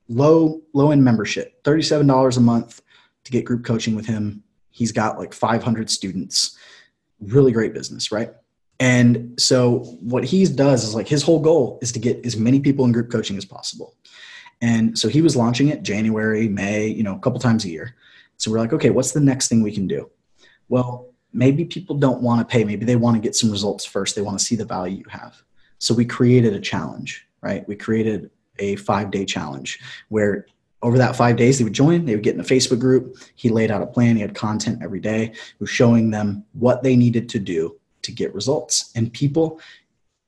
low 0.09 0.63
low 0.75 0.91
end 0.91 1.05
membership 1.05 1.63
$37 1.65 2.37
a 2.37 2.41
month 2.41 2.83
to 3.25 3.31
get 3.31 3.45
group 3.45 3.65
coaching 3.65 3.95
with 3.95 4.07
him. 4.07 4.43
He's 4.71 4.93
got 4.93 5.19
like 5.19 5.33
500 5.33 5.91
students. 5.91 6.57
Really 7.21 7.53
great 7.53 7.75
business 7.75 8.13
right? 8.13 8.33
And 8.81 9.41
so 9.41 9.81
what 10.01 10.25
he 10.25 10.45
does 10.45 10.85
is 10.85 10.95
like 10.95 11.09
his 11.09 11.23
whole 11.23 11.41
goal 11.41 11.79
is 11.83 11.91
to 11.93 11.99
get 11.99 12.25
as 12.25 12.37
many 12.37 12.61
people 12.61 12.85
in 12.85 12.93
group 12.93 13.11
coaching 13.11 13.37
as 13.37 13.45
possible 13.45 13.97
and 14.61 14.99
so 14.99 15.09
he 15.09 15.23
was 15.23 15.37
launching 15.37 15.69
it 15.69 15.83
january 15.83 16.49
may 16.49 16.87
you 16.87 17.03
know 17.03 17.15
a 17.15 17.21
couple 17.21 17.39
times 17.39 17.65
a 17.65 17.71
year. 17.71 17.95
So 18.37 18.51
we're 18.51 18.59
like 18.59 18.73
okay 18.73 18.91
what's 18.91 19.13
the 19.13 19.21
next 19.21 19.49
thing 19.49 19.63
we 19.63 19.73
can 19.73 19.87
do? 19.87 20.11
Well 20.69 21.07
maybe 21.33 21.65
people 21.65 21.97
don't 21.97 22.23
want 22.23 22.41
to 22.41 22.51
pay. 22.51 22.65
Maybe 22.65 22.87
they 22.87 22.97
want 22.97 23.15
to 23.17 23.21
get 23.21 23.37
some 23.37 23.51
results 23.51 23.85
first. 23.85 24.17
They 24.17 24.23
want 24.23 24.39
to 24.39 24.45
see 24.45 24.57
the 24.57 24.65
value 24.65 24.99
you 24.99 25.05
have. 25.11 25.43
So 25.79 25.93
we 25.95 26.07
created 26.07 26.55
a 26.55 26.61
challenge 26.61 27.29
right? 27.41 27.67
We 27.69 27.77
created 27.77 28.31
a 28.59 28.77
five 28.77 29.11
day 29.11 29.25
challenge 29.25 29.79
where 30.09 30.47
over 30.83 30.99
that 30.99 31.17
five 31.17 31.37
days 31.37 31.59
they 31.59 31.65
would 31.65 31.73
join 31.73 32.05
they 32.05 32.15
would 32.15 32.25
get 32.25 32.35
in 32.35 32.41
a 32.41 32.45
facebook 32.45 32.79
group. 32.79 33.17
He 33.35 33.49
laid 33.49 33.71
out 33.71 33.83
a 33.83 33.87
plan 33.87 34.17
he 34.17 34.23
had 34.23 34.35
content 34.35 34.81
every 34.83 35.01
day. 35.01 35.27
He 35.27 35.61
was 35.61 35.71
showing 35.71 36.11
them 36.11 36.45
what 36.53 36.83
they 36.83 36.97
needed 36.97 37.29
to 37.31 37.39
do 37.39 37.79
to 38.03 38.13
get 38.13 38.35
results. 38.35 38.93
And 38.95 39.13
people 39.13 39.61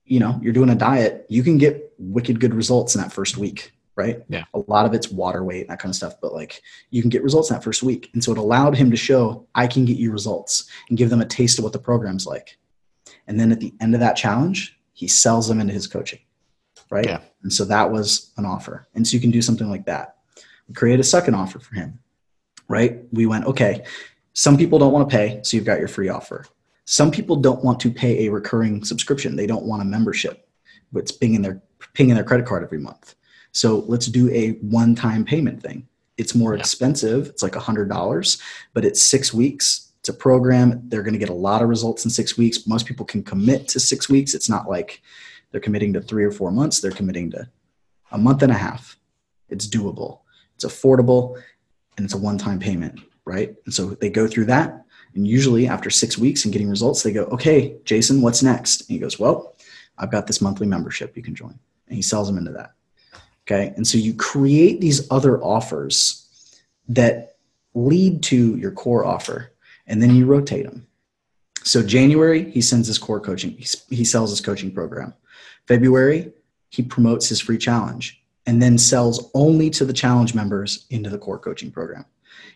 you 0.05 0.19
know 0.19 0.39
you're 0.43 0.53
doing 0.53 0.71
a 0.71 0.75
diet 0.75 1.25
you 1.29 1.43
can 1.43 1.57
get 1.57 1.93
wicked 1.99 2.41
good 2.41 2.55
results 2.55 2.95
in 2.95 3.01
that 3.01 3.13
first 3.13 3.37
week 3.37 3.73
right 4.03 4.19
Yeah. 4.29 4.45
a 4.55 4.61
lot 4.75 4.87
of 4.87 4.93
it's 4.95 5.11
water 5.11 5.43
weight 5.49 5.63
and 5.63 5.71
that 5.71 5.81
kind 5.83 5.91
of 5.93 5.97
stuff 5.97 6.15
but 6.23 6.33
like 6.41 6.53
you 6.91 7.01
can 7.03 7.11
get 7.15 7.23
results 7.29 7.51
in 7.51 7.55
that 7.57 7.65
first 7.69 7.83
week 7.83 8.03
and 8.15 8.23
so 8.25 8.33
it 8.33 8.39
allowed 8.39 8.75
him 8.81 8.91
to 8.91 8.97
show 9.09 9.47
i 9.55 9.67
can 9.67 9.85
get 9.85 9.97
you 10.03 10.11
results 10.13 10.53
and 10.89 10.99
give 10.99 11.11
them 11.11 11.21
a 11.21 11.27
taste 11.39 11.59
of 11.59 11.65
what 11.65 11.73
the 11.73 11.79
program's 11.91 12.27
like 12.27 12.59
and 13.27 13.39
then 13.39 13.53
at 13.53 13.61
the 13.61 13.73
end 13.81 13.95
of 13.95 14.01
that 14.01 14.17
challenge 14.25 14.59
he 14.93 15.07
sells 15.09 15.47
them 15.49 15.61
into 15.61 15.73
his 15.73 15.87
coaching 15.87 16.21
right 16.91 17.07
Yeah. 17.07 17.21
and 17.43 17.53
so 17.53 17.65
that 17.67 17.91
was 17.93 18.33
an 18.39 18.45
offer 18.55 18.89
and 18.95 19.07
so 19.07 19.15
you 19.15 19.21
can 19.21 19.31
do 19.31 19.43
something 19.43 19.71
like 19.71 19.87
that 19.87 20.07
We 20.69 20.75
created 20.75 21.01
a 21.01 21.11
second 21.17 21.35
offer 21.35 21.59
for 21.59 21.75
him, 21.75 21.99
right? 22.69 22.93
We 23.19 23.27
went, 23.27 23.45
okay, 23.53 23.75
some 24.33 24.57
people 24.57 24.79
don't 24.79 24.93
want 24.95 25.11
to 25.11 25.17
pay, 25.17 25.41
so 25.43 25.51
you've 25.57 25.67
got 25.71 25.81
your 25.83 25.89
free 25.97 26.09
offer. 26.09 26.47
Some 26.85 27.11
people 27.11 27.35
don't 27.47 27.65
want 27.65 27.81
to 27.81 27.91
pay 27.91 28.13
a 28.27 28.31
recurring 28.39 28.85
subscription. 28.85 29.35
They 29.35 29.49
don't 29.53 29.67
want 29.71 29.83
a 29.83 29.85
membership, 29.97 30.37
but 30.93 31.01
it's 31.03 31.13
pinging 31.23 31.43
their 31.43 31.57
pinging 31.97 32.15
their 32.15 32.29
credit 32.31 32.47
card 32.47 32.63
every 32.63 32.79
month. 32.79 33.17
So 33.53 33.85
let's 33.89 34.07
do 34.07 34.31
a 34.31 34.53
one-time 34.61 35.25
payment 35.25 35.63
thing. 35.63 35.87
It's 36.17 36.35
more 36.35 36.55
yeah. 36.55 36.61
expensive. 36.61 37.29
It's 37.29 37.43
like 37.43 37.57
a 37.57 37.61
hundred 37.61 37.89
dollars, 37.89 38.41
but 38.75 38.85
it's 38.85 39.03
six 39.03 39.33
weeks. 39.33 39.93
It's 40.01 40.09
a 40.09 40.15
program. 40.15 40.83
They're 40.89 41.03
going 41.03 41.15
to 41.15 41.19
get 41.19 41.29
a 41.29 41.35
lot 41.35 41.63
of 41.63 41.69
results 41.69 42.05
in 42.05 42.11
six 42.11 42.39
weeks. 42.39 42.67
Most 42.67 42.87
people 42.87 43.07
can 43.07 43.23
commit 43.23 43.69
to 43.69 43.81
six 43.81 44.09
weeks. 44.09 44.35
It's 44.35 44.49
not 44.49 44.69
like 44.69 45.03
they're 45.51 45.61
committing 45.61 45.93
to 45.95 46.01
three 46.01 46.25
or 46.25 46.31
four 46.31 46.51
months. 46.51 46.81
They're 46.81 46.91
committing 46.91 47.31
to 47.33 47.49
a 48.13 48.19
month 48.19 48.43
and 48.43 48.53
a 48.53 48.57
half. 48.57 48.97
It's 49.49 49.67
doable. 49.67 50.21
It's 50.55 50.65
affordable, 50.65 51.41
and 51.97 52.05
it's 52.05 52.15
a 52.15 52.19
one-time 52.19 52.59
payment, 52.59 53.01
right? 53.25 53.55
And 53.65 53.75
so 53.75 53.91
they 53.95 54.11
go 54.11 54.27
through 54.27 54.47
that, 54.47 54.85
and 55.15 55.27
usually 55.27 55.67
after 55.67 55.91
six 55.91 56.17
weeks 56.17 56.45
and 56.45 56.53
getting 56.53 56.69
results, 56.69 57.03
they 57.03 57.13
go, 57.13 57.25
"Okay, 57.25 57.77
Jason, 57.85 58.21
what's 58.21 58.43
next?" 58.43 58.83
And 58.83 58.91
he 58.91 58.99
goes, 58.99 59.19
"Well, 59.19 59.57
I've 59.99 60.11
got 60.11 60.27
this 60.27 60.41
monthly 60.41 60.67
membership 60.67 61.17
you 61.17 61.23
can 61.23 61.35
join," 61.35 61.59
and 61.89 61.97
he 61.97 62.03
sells 62.03 62.29
them 62.29 62.39
into 62.39 62.53
that. 62.53 62.75
Okay. 63.51 63.73
And 63.75 63.87
so 63.87 63.99
you 63.99 64.15
create 64.15 64.81
these 64.81 65.11
other 65.11 65.43
offers 65.43 66.29
that 66.89 67.37
lead 67.75 68.23
to 68.25 68.57
your 68.57 68.71
core 68.71 69.05
offer 69.05 69.53
and 69.89 70.01
then 70.01 70.15
you 70.15 70.27
rotate 70.27 70.67
them. 70.67 70.87
So 71.65 71.83
January, 71.83 72.49
he 72.51 72.63
sends 72.63 72.87
his 72.87 72.97
core 72.97 73.21
coaching, 73.21 73.57
he 73.91 74.05
sells 74.05 74.31
his 74.31 74.41
coaching 74.41 74.71
program. 74.71 75.15
February, 75.67 76.33
he 76.71 76.83
promotes 76.83 77.29
his 77.29 77.41
free 77.41 77.59
challenge 77.59 78.23
and 78.47 78.63
then 78.63 78.79
sells 78.79 79.31
only 79.35 79.69
to 79.71 79.85
the 79.85 79.93
challenge 79.93 80.33
members 80.33 80.87
into 80.91 81.11
the 81.11 81.19
core 81.19 81.39
coaching 81.39 81.71
program. 81.71 82.05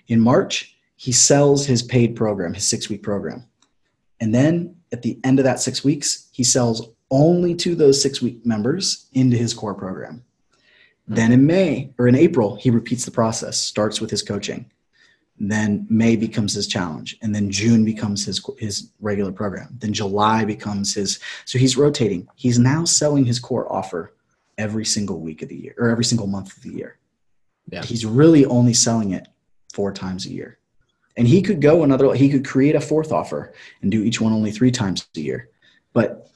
In 0.09 0.21
March, 0.21 0.77
he 0.97 1.11
sells 1.11 1.67
his 1.67 1.83
paid 1.83 2.15
program, 2.15 2.55
his 2.55 2.67
six 2.67 2.89
week 2.89 3.03
program. 3.03 3.45
And 4.21 4.33
then 4.33 4.77
at 4.93 5.03
the 5.03 5.19
end 5.25 5.41
of 5.41 5.45
that 5.45 5.61
six 5.61 5.83
weeks, 5.83 6.29
he 6.31 6.45
sells 6.45 6.89
only 7.11 7.55
to 7.57 7.75
those 7.75 8.01
six 8.01 8.23
week 8.23 8.47
members 8.47 9.09
into 9.13 9.37
his 9.37 9.53
core 9.53 9.75
program. 9.75 10.25
Mm-hmm. 11.05 11.15
Then 11.15 11.33
in 11.33 11.47
May 11.47 11.91
or 11.99 12.09
in 12.09 12.15
April, 12.15 12.57
he 12.57 12.71
repeats 12.71 13.05
the 13.05 13.11
process, 13.11 13.59
starts 13.59 14.01
with 14.01 14.11
his 14.11 14.23
coaching. 14.23 14.71
Then 15.39 15.87
May 15.91 16.17
becomes 16.17 16.55
his 16.55 16.67
challenge. 16.67 17.19
And 17.21 17.35
then 17.35 17.51
June 17.51 17.85
becomes 17.85 18.25
his, 18.25 18.45
his 18.59 18.91
regular 19.01 19.33
program. 19.33 19.77
Then 19.81 19.93
July 19.93 20.45
becomes 20.45 20.95
his. 20.95 21.19
So 21.45 21.59
he's 21.59 21.77
rotating. 21.77 22.29
He's 22.37 22.59
now 22.59 22.85
selling 22.85 23.25
his 23.25 23.39
core 23.39 23.71
offer 23.71 24.15
every 24.57 24.85
single 24.85 25.21
week 25.21 25.43
of 25.43 25.49
the 25.49 25.57
year 25.57 25.75
or 25.77 25.89
every 25.89 26.05
single 26.05 26.29
month 26.29 26.57
of 26.57 26.63
the 26.63 26.71
year. 26.71 26.99
Yeah. 27.71 27.83
He's 27.83 28.07
really 28.07 28.45
only 28.47 28.75
selling 28.75 29.11
it 29.11 29.27
four 29.73 29.93
times 29.93 30.27
a 30.27 30.31
year. 30.31 30.59
And 31.17 31.27
he 31.27 31.43
could 31.43 31.61
go 31.61 31.83
another, 31.83 32.13
he 32.15 32.29
could 32.29 32.47
create 32.47 32.75
a 32.75 32.81
fourth 32.81 33.13
offer 33.13 33.53
and 33.83 33.91
do 33.91 34.03
each 34.03 34.21
one 34.21 34.33
only 34.33 34.51
three 34.53 34.71
times 34.71 35.07
a 35.17 35.21
year. 35.21 35.49
But 35.93 36.31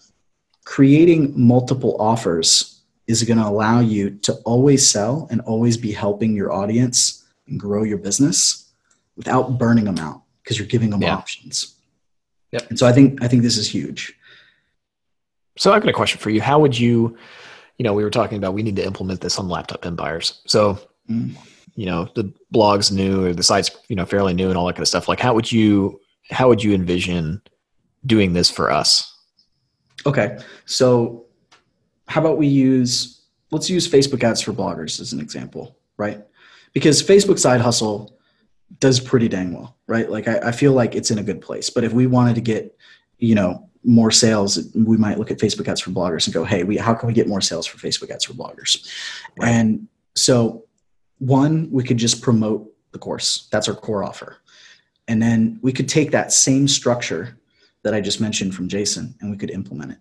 creating 0.64 1.34
multiple 1.36 1.96
offers 1.98 2.77
is 3.08 3.22
going 3.24 3.38
to 3.38 3.46
allow 3.46 3.80
you 3.80 4.10
to 4.10 4.34
always 4.44 4.86
sell 4.86 5.26
and 5.30 5.40
always 5.40 5.76
be 5.76 5.90
helping 5.90 6.36
your 6.36 6.52
audience 6.52 7.26
and 7.48 7.58
grow 7.58 7.82
your 7.82 7.98
business 7.98 8.70
without 9.16 9.58
burning 9.58 9.84
them 9.84 9.98
out 9.98 10.22
because 10.42 10.58
you're 10.58 10.68
giving 10.68 10.90
them 10.90 11.02
yeah. 11.02 11.14
options. 11.14 11.74
Yep. 12.52 12.70
And 12.70 12.78
so 12.78 12.86
I 12.86 12.92
think 12.92 13.22
I 13.22 13.28
think 13.28 13.42
this 13.42 13.56
is 13.56 13.68
huge. 13.68 14.14
So 15.56 15.72
I've 15.72 15.82
got 15.82 15.88
a 15.88 15.94
question 15.94 16.20
for 16.20 16.30
you. 16.30 16.40
How 16.40 16.60
would 16.60 16.78
you, 16.78 17.16
you 17.78 17.84
know, 17.84 17.94
we 17.94 18.04
were 18.04 18.10
talking 18.10 18.38
about 18.38 18.54
we 18.54 18.62
need 18.62 18.76
to 18.76 18.84
implement 18.84 19.20
this 19.20 19.38
on 19.38 19.48
laptop 19.48 19.84
empires. 19.84 20.40
So, 20.46 20.78
mm. 21.10 21.34
you 21.74 21.86
know, 21.86 22.08
the 22.14 22.32
blog's 22.50 22.92
new 22.92 23.26
or 23.26 23.32
the 23.32 23.42
site's, 23.42 23.70
you 23.88 23.96
know, 23.96 24.06
fairly 24.06 24.34
new 24.34 24.48
and 24.48 24.56
all 24.56 24.66
that 24.66 24.74
kind 24.74 24.82
of 24.82 24.88
stuff. 24.88 25.08
Like 25.08 25.20
how 25.20 25.34
would 25.34 25.50
you 25.50 26.00
how 26.30 26.48
would 26.48 26.62
you 26.62 26.74
envision 26.74 27.42
doing 28.06 28.34
this 28.34 28.50
for 28.50 28.70
us? 28.70 29.14
Okay. 30.06 30.38
So 30.66 31.27
how 32.08 32.20
about 32.20 32.38
we 32.38 32.46
use 32.46 33.22
let's 33.50 33.70
use 33.70 33.88
Facebook 33.88 34.22
ads 34.24 34.40
for 34.40 34.52
bloggers 34.52 35.00
as 35.00 35.12
an 35.12 35.20
example, 35.20 35.78
right? 35.96 36.22
Because 36.72 37.02
Facebook 37.02 37.38
side 37.38 37.60
hustle 37.60 38.18
does 38.80 39.00
pretty 39.00 39.28
dang 39.28 39.54
well, 39.54 39.76
right? 39.86 40.10
Like 40.10 40.28
I, 40.28 40.38
I 40.48 40.52
feel 40.52 40.72
like 40.72 40.94
it's 40.94 41.10
in 41.10 41.18
a 41.18 41.22
good 41.22 41.40
place. 41.40 41.70
But 41.70 41.84
if 41.84 41.92
we 41.92 42.06
wanted 42.06 42.34
to 42.34 42.40
get, 42.40 42.76
you 43.18 43.34
know, 43.34 43.68
more 43.84 44.10
sales, 44.10 44.68
we 44.74 44.96
might 44.96 45.18
look 45.18 45.30
at 45.30 45.38
Facebook 45.38 45.68
ads 45.68 45.80
for 45.80 45.90
bloggers 45.90 46.26
and 46.26 46.34
go, 46.34 46.44
hey, 46.44 46.64
we 46.64 46.76
how 46.76 46.94
can 46.94 47.06
we 47.06 47.14
get 47.14 47.28
more 47.28 47.40
sales 47.40 47.66
for 47.66 47.78
Facebook 47.78 48.10
ads 48.10 48.24
for 48.24 48.34
bloggers? 48.34 48.86
Right. 49.38 49.48
And 49.50 49.88
so 50.14 50.66
one, 51.18 51.70
we 51.70 51.84
could 51.84 51.96
just 51.96 52.22
promote 52.22 52.70
the 52.92 52.98
course. 52.98 53.48
That's 53.50 53.68
our 53.68 53.74
core 53.74 54.04
offer. 54.04 54.38
And 55.08 55.22
then 55.22 55.58
we 55.62 55.72
could 55.72 55.88
take 55.88 56.10
that 56.10 56.32
same 56.32 56.68
structure 56.68 57.38
that 57.82 57.94
I 57.94 58.00
just 58.00 58.20
mentioned 58.20 58.54
from 58.54 58.68
Jason 58.68 59.14
and 59.20 59.30
we 59.30 59.36
could 59.36 59.50
implement 59.50 59.92
it. 59.92 59.98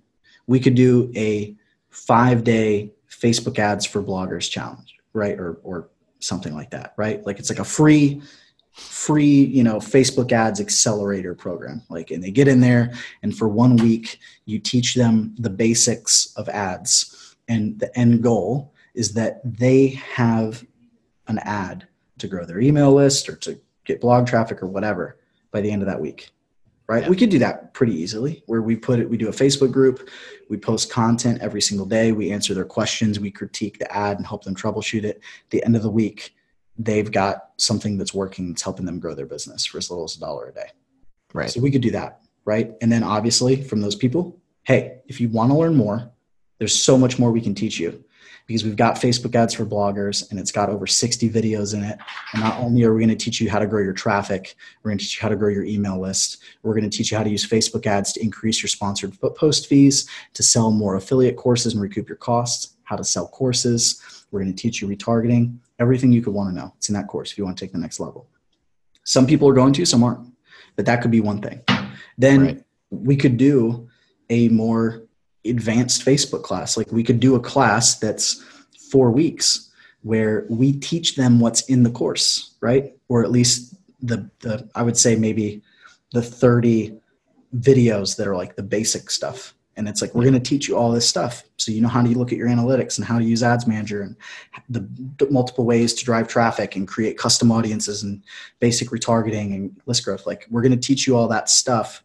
We 0.47 0.59
could 0.59 0.75
do 0.75 1.11
a 1.15 1.55
five 1.97 2.43
day 2.43 2.91
Facebook 3.09 3.57
ads 3.57 3.85
for 3.85 4.03
bloggers 4.03 4.49
challenge, 4.49 4.95
right? 5.13 5.37
Or, 5.39 5.59
or 5.63 5.89
something 6.19 6.53
like 6.55 6.69
that, 6.71 6.93
right? 6.97 7.25
Like 7.25 7.39
it's 7.39 7.49
like 7.49 7.59
a 7.59 7.65
free, 7.65 8.21
free, 8.71 9.43
you 9.45 9.63
know, 9.63 9.77
Facebook 9.77 10.31
ads 10.31 10.61
accelerator 10.61 11.33
program. 11.33 11.81
Like, 11.89 12.11
and 12.11 12.23
they 12.23 12.31
get 12.31 12.47
in 12.47 12.61
there 12.61 12.93
and 13.23 13.35
for 13.35 13.47
one 13.47 13.75
week 13.77 14.19
you 14.45 14.59
teach 14.59 14.93
them 14.93 15.35
the 15.39 15.49
basics 15.49 16.33
of 16.37 16.47
ads. 16.49 17.35
And 17.47 17.79
the 17.79 17.97
end 17.97 18.21
goal 18.21 18.73
is 18.93 19.13
that 19.13 19.41
they 19.43 19.87
have 19.87 20.63
an 21.27 21.39
ad 21.39 21.87
to 22.19 22.27
grow 22.27 22.45
their 22.45 22.59
email 22.59 22.93
list 22.93 23.27
or 23.27 23.35
to 23.37 23.59
get 23.85 24.01
blog 24.01 24.27
traffic 24.27 24.61
or 24.61 24.67
whatever 24.67 25.17
by 25.51 25.61
the 25.61 25.71
end 25.71 25.81
of 25.81 25.87
that 25.87 26.01
week 26.01 26.31
right? 26.87 27.03
Yeah. 27.03 27.09
We 27.09 27.15
could 27.15 27.29
do 27.29 27.39
that 27.39 27.73
pretty 27.73 27.93
easily 27.93 28.43
where 28.45 28.61
we 28.61 28.75
put 28.75 28.99
it, 28.99 29.09
we 29.09 29.17
do 29.17 29.27
a 29.27 29.31
Facebook 29.33 29.71
group, 29.71 30.09
we 30.49 30.57
post 30.57 30.91
content 30.91 31.41
every 31.41 31.61
single 31.61 31.85
day, 31.85 32.11
we 32.11 32.31
answer 32.31 32.53
their 32.53 32.65
questions, 32.65 33.19
we 33.19 33.31
critique 33.31 33.79
the 33.79 33.91
ad 33.95 34.17
and 34.17 34.25
help 34.25 34.43
them 34.43 34.55
troubleshoot 34.55 35.03
it. 35.03 35.17
At 35.17 35.49
the 35.49 35.63
end 35.63 35.75
of 35.75 35.83
the 35.83 35.91
week, 35.91 36.33
they've 36.77 37.11
got 37.11 37.49
something 37.57 37.97
that's 37.97 38.13
working 38.13 38.49
that's 38.49 38.61
helping 38.61 38.85
them 38.85 38.99
grow 38.99 39.15
their 39.15 39.25
business 39.25 39.65
for 39.65 39.77
as 39.77 39.89
little 39.89 40.05
as 40.05 40.15
a 40.15 40.19
dollar 40.19 40.47
a 40.47 40.53
day. 40.53 40.69
Right. 41.33 41.49
So 41.49 41.59
we 41.59 41.71
could 41.71 41.81
do 41.81 41.91
that, 41.91 42.21
right? 42.45 42.73
And 42.81 42.91
then 42.91 43.03
obviously 43.03 43.61
from 43.63 43.81
those 43.81 43.95
people, 43.95 44.39
hey, 44.63 44.99
if 45.07 45.19
you 45.19 45.29
want 45.29 45.51
to 45.51 45.57
learn 45.57 45.75
more, 45.75 46.11
there's 46.59 46.73
so 46.73 46.97
much 46.97 47.19
more 47.19 47.31
we 47.31 47.41
can 47.41 47.53
teach 47.53 47.79
you 47.79 48.03
because 48.45 48.63
we've 48.63 48.75
got 48.75 48.95
Facebook 48.95 49.35
ads 49.35 49.53
for 49.53 49.65
bloggers 49.65 50.29
and 50.29 50.39
it's 50.39 50.51
got 50.51 50.69
over 50.69 50.87
60 50.87 51.29
videos 51.29 51.73
in 51.73 51.83
it. 51.83 51.97
And 52.33 52.43
not 52.43 52.59
only 52.59 52.83
are 52.83 52.93
we 52.93 53.05
going 53.05 53.15
to 53.15 53.23
teach 53.23 53.41
you 53.41 53.49
how 53.49 53.59
to 53.59 53.67
grow 53.67 53.81
your 53.81 53.93
traffic, 53.93 54.55
we're 54.81 54.91
going 54.91 54.97
to 54.97 55.03
teach 55.03 55.17
you 55.17 55.21
how 55.21 55.29
to 55.29 55.35
grow 55.35 55.49
your 55.49 55.65
email 55.65 55.99
list. 55.99 56.37
We're 56.63 56.73
going 56.73 56.89
to 56.89 56.95
teach 56.97 57.11
you 57.11 57.17
how 57.17 57.23
to 57.23 57.29
use 57.29 57.47
Facebook 57.47 57.85
ads 57.85 58.13
to 58.13 58.23
increase 58.23 58.61
your 58.61 58.69
sponsored 58.69 59.17
post 59.35 59.67
fees, 59.67 60.09
to 60.33 60.43
sell 60.43 60.71
more 60.71 60.95
affiliate 60.95 61.35
courses 61.35 61.73
and 61.73 61.81
recoup 61.81 62.07
your 62.07 62.17
costs, 62.17 62.75
how 62.83 62.95
to 62.95 63.03
sell 63.03 63.27
courses. 63.27 64.25
We're 64.31 64.41
going 64.41 64.53
to 64.53 64.61
teach 64.61 64.81
you 64.81 64.87
retargeting, 64.87 65.57
everything 65.79 66.11
you 66.11 66.21
could 66.21 66.33
want 66.33 66.49
to 66.49 66.55
know. 66.55 66.73
It's 66.77 66.89
in 66.89 66.95
that 66.95 67.07
course 67.07 67.31
if 67.31 67.37
you 67.37 67.45
want 67.45 67.57
to 67.57 67.65
take 67.65 67.71
the 67.71 67.79
next 67.79 67.99
level. 67.99 68.27
Some 69.03 69.25
people 69.25 69.47
are 69.47 69.53
going 69.53 69.73
to, 69.73 69.85
some 69.85 70.03
aren't, 70.03 70.33
but 70.75 70.85
that 70.85 71.01
could 71.01 71.11
be 71.11 71.21
one 71.21 71.41
thing. 71.41 71.61
Then 72.17 72.41
right. 72.41 72.63
we 72.89 73.15
could 73.15 73.37
do 73.37 73.87
a 74.29 74.49
more 74.49 75.06
advanced 75.49 76.05
Facebook 76.05 76.43
class. 76.43 76.77
Like 76.77 76.91
we 76.91 77.03
could 77.03 77.19
do 77.19 77.35
a 77.35 77.39
class 77.39 77.97
that's 77.99 78.43
four 78.91 79.11
weeks 79.11 79.71
where 80.01 80.45
we 80.49 80.71
teach 80.73 81.15
them 81.15 81.39
what's 81.39 81.61
in 81.61 81.83
the 81.83 81.89
course, 81.89 82.55
right? 82.61 82.93
Or 83.09 83.23
at 83.23 83.31
least 83.31 83.75
the, 84.01 84.29
the 84.39 84.69
I 84.75 84.83
would 84.83 84.97
say 84.97 85.15
maybe 85.15 85.61
the 86.13 86.21
30 86.21 86.97
videos 87.55 88.17
that 88.17 88.27
are 88.27 88.35
like 88.35 88.55
the 88.55 88.63
basic 88.63 89.09
stuff. 89.09 89.53
And 89.75 89.87
it's 89.87 90.01
like, 90.01 90.15
we're 90.15 90.23
going 90.23 90.33
to 90.33 90.39
teach 90.39 90.67
you 90.67 90.75
all 90.75 90.91
this 90.91 91.07
stuff. 91.07 91.43
So 91.57 91.71
you 91.71 91.81
know 91.81 91.87
how 91.87 92.01
to 92.01 92.09
look 92.09 92.31
at 92.31 92.37
your 92.37 92.47
analytics 92.47 92.97
and 92.97 93.05
how 93.05 93.19
to 93.19 93.23
use 93.23 93.43
ads 93.43 93.67
manager 93.67 94.01
and 94.01 94.15
the, 94.69 94.87
the 95.19 95.29
multiple 95.29 95.65
ways 95.65 95.93
to 95.95 96.05
drive 96.05 96.27
traffic 96.27 96.75
and 96.75 96.87
create 96.87 97.17
custom 97.17 97.51
audiences 97.51 98.01
and 98.01 98.23
basic 98.59 98.89
retargeting 98.89 99.53
and 99.53 99.79
list 99.85 100.03
growth. 100.03 100.25
Like 100.25 100.47
we're 100.49 100.63
going 100.63 100.71
to 100.71 100.87
teach 100.87 101.05
you 101.05 101.15
all 101.15 101.27
that 101.27 101.47
stuff 101.47 102.03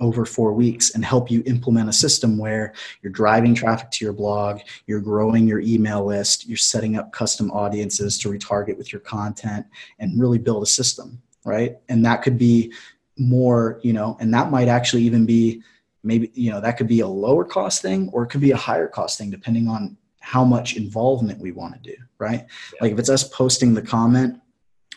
over 0.00 0.24
four 0.24 0.52
weeks 0.52 0.94
and 0.94 1.04
help 1.04 1.30
you 1.30 1.42
implement 1.46 1.88
a 1.88 1.92
system 1.92 2.38
where 2.38 2.72
you're 3.02 3.12
driving 3.12 3.54
traffic 3.54 3.90
to 3.90 4.04
your 4.04 4.14
blog, 4.14 4.60
you're 4.86 5.00
growing 5.00 5.46
your 5.46 5.60
email 5.60 6.04
list, 6.04 6.46
you're 6.48 6.56
setting 6.56 6.96
up 6.96 7.12
custom 7.12 7.50
audiences 7.50 8.18
to 8.18 8.30
retarget 8.30 8.76
with 8.78 8.92
your 8.92 9.00
content 9.00 9.66
and 9.98 10.20
really 10.20 10.38
build 10.38 10.62
a 10.62 10.66
system, 10.66 11.20
right? 11.44 11.76
And 11.88 12.04
that 12.04 12.22
could 12.22 12.38
be 12.38 12.72
more, 13.18 13.80
you 13.82 13.92
know, 13.92 14.16
and 14.20 14.32
that 14.32 14.50
might 14.50 14.68
actually 14.68 15.02
even 15.02 15.26
be 15.26 15.62
maybe, 16.02 16.30
you 16.34 16.50
know, 16.50 16.60
that 16.60 16.78
could 16.78 16.88
be 16.88 17.00
a 17.00 17.06
lower 17.06 17.44
cost 17.44 17.82
thing 17.82 18.08
or 18.12 18.22
it 18.22 18.28
could 18.28 18.40
be 18.40 18.52
a 18.52 18.56
higher 18.56 18.88
cost 18.88 19.18
thing 19.18 19.30
depending 19.30 19.68
on 19.68 19.96
how 20.20 20.44
much 20.44 20.76
involvement 20.76 21.40
we 21.40 21.52
want 21.52 21.74
to 21.74 21.80
do, 21.80 21.96
right? 22.18 22.46
Yeah. 22.74 22.78
Like 22.80 22.92
if 22.92 22.98
it's 22.98 23.10
us 23.10 23.28
posting 23.28 23.74
the 23.74 23.82
comment 23.82 24.40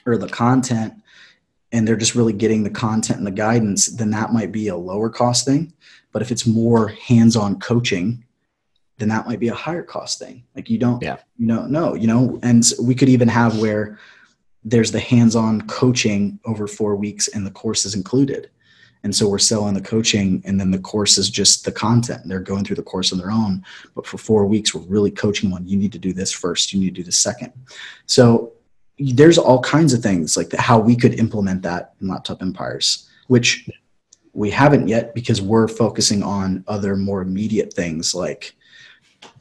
or 0.05 0.17
the 0.17 0.27
content 0.27 0.93
and 1.73 1.85
they're 1.87 1.97
just 1.97 2.15
really 2.15 2.31
getting 2.31 2.63
the 2.63 2.69
content 2.69 3.17
and 3.17 3.27
the 3.27 3.31
guidance, 3.31 3.87
then 3.87 4.11
that 4.11 4.31
might 4.31 4.51
be 4.51 4.69
a 4.69 4.75
lower 4.77 5.09
cost 5.09 5.43
thing. 5.45 5.73
But 6.13 6.21
if 6.21 6.31
it's 6.31 6.45
more 6.45 6.89
hands 6.89 7.35
on 7.35 7.59
coaching, 7.59 8.23
then 8.99 9.09
that 9.09 9.25
might 9.25 9.39
be 9.39 9.47
a 9.47 9.55
higher 9.55 9.81
cost 9.83 10.19
thing. 10.19 10.43
Like 10.55 10.69
you 10.69 10.77
don't, 10.77 11.01
Yeah. 11.01 11.17
you 11.37 11.47
don't 11.47 11.71
know, 11.71 11.95
you 11.95 12.05
know, 12.07 12.39
and 12.43 12.63
we 12.79 12.93
could 12.93 13.09
even 13.09 13.27
have 13.27 13.59
where 13.59 13.99
there's 14.63 14.91
the 14.91 14.99
hands-on 14.99 15.61
coaching 15.63 16.39
over 16.45 16.67
four 16.67 16.95
weeks 16.95 17.27
and 17.27 17.45
the 17.45 17.51
course 17.51 17.85
is 17.85 17.95
included. 17.95 18.49
And 19.03 19.13
so 19.13 19.27
we're 19.27 19.39
selling 19.39 19.73
the 19.73 19.81
coaching 19.81 20.41
and 20.45 20.57
then 20.57 20.71
the 20.71 20.79
course 20.79 21.17
is 21.17 21.29
just 21.29 21.65
the 21.65 21.71
content. 21.71 22.21
They're 22.25 22.39
going 22.39 22.63
through 22.63 22.77
the 22.77 22.83
course 22.83 23.11
on 23.11 23.17
their 23.17 23.31
own. 23.31 23.65
But 23.95 24.07
for 24.07 24.17
four 24.17 24.45
weeks, 24.45 24.73
we're 24.73 24.83
really 24.83 25.11
coaching 25.11 25.51
one. 25.51 25.67
You 25.67 25.75
need 25.75 25.91
to 25.91 25.99
do 25.99 26.13
this 26.13 26.31
first. 26.31 26.71
You 26.71 26.79
need 26.79 26.95
to 26.95 27.01
do 27.01 27.03
the 27.03 27.11
second. 27.11 27.51
So 28.05 28.52
there's 28.99 29.37
all 29.37 29.61
kinds 29.61 29.93
of 29.93 30.01
things 30.01 30.37
like 30.37 30.53
how 30.53 30.79
we 30.79 30.95
could 30.95 31.19
implement 31.19 31.61
that 31.63 31.93
in 32.01 32.07
laptop 32.07 32.41
empires, 32.41 33.09
which 33.27 33.69
we 34.33 34.49
haven't 34.49 34.87
yet 34.87 35.13
because 35.13 35.41
we're 35.41 35.67
focusing 35.67 36.23
on 36.23 36.63
other 36.67 36.95
more 36.95 37.21
immediate 37.21 37.73
things 37.73 38.13
like 38.13 38.55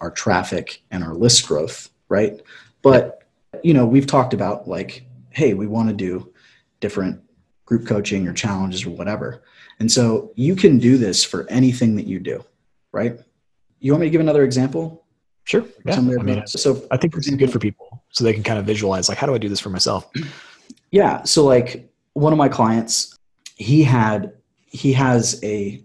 our 0.01 0.11
traffic 0.11 0.83
and 0.91 1.03
our 1.05 1.15
list 1.15 1.47
growth, 1.47 1.91
right? 2.09 2.41
But 2.83 3.23
you 3.63 3.75
know, 3.75 3.87
we've 3.87 4.07
talked 4.07 4.35
about 4.35 4.69
like, 4.69 5.05
hey, 5.31 5.55
we 5.55 5.67
want 5.67 5.89
to 5.89 5.95
do 5.95 6.33
different 6.81 7.21
group 7.65 7.87
coaching 7.87 8.27
or 8.27 8.33
challenges 8.33 8.85
or 8.85 8.91
whatever. 8.91 9.43
And 9.79 9.91
so 9.91 10.33
you 10.35 10.57
can 10.57 10.79
do 10.79 10.97
this 10.97 11.25
for 11.25 11.49
anything 11.51 11.97
that 11.97 12.07
you 12.07 12.19
do, 12.19 12.45
right? 12.93 13.19
You 13.81 13.93
want 13.93 14.01
me 14.01 14.07
to 14.07 14.11
give 14.11 14.21
another 14.21 14.45
example? 14.45 15.05
Sure. 15.45 15.65
Yeah. 15.85 15.97
I 15.97 16.01
mean, 16.01 16.47
so 16.47 16.87
I 16.91 16.97
think 16.97 17.15
this 17.15 17.27
is 17.27 17.35
good 17.35 17.53
for 17.53 17.59
people 17.59 18.02
so 18.13 18.25
they 18.25 18.33
can 18.33 18.43
kind 18.43 18.59
of 18.59 18.65
visualize 18.65 19.09
like, 19.09 19.19
how 19.19 19.27
do 19.27 19.35
I 19.35 19.39
do 19.39 19.49
this 19.49 19.61
for 19.61 19.71
myself? 19.71 20.09
Yeah. 20.95 21.23
So 21.23 21.43
like 21.43 21.91
one 22.13 22.35
of 22.35 22.39
my 22.39 22.51
clients, 22.51 23.17
he 23.57 23.83
had 23.83 24.35
he 24.67 24.93
has 24.93 25.41
a 25.43 25.83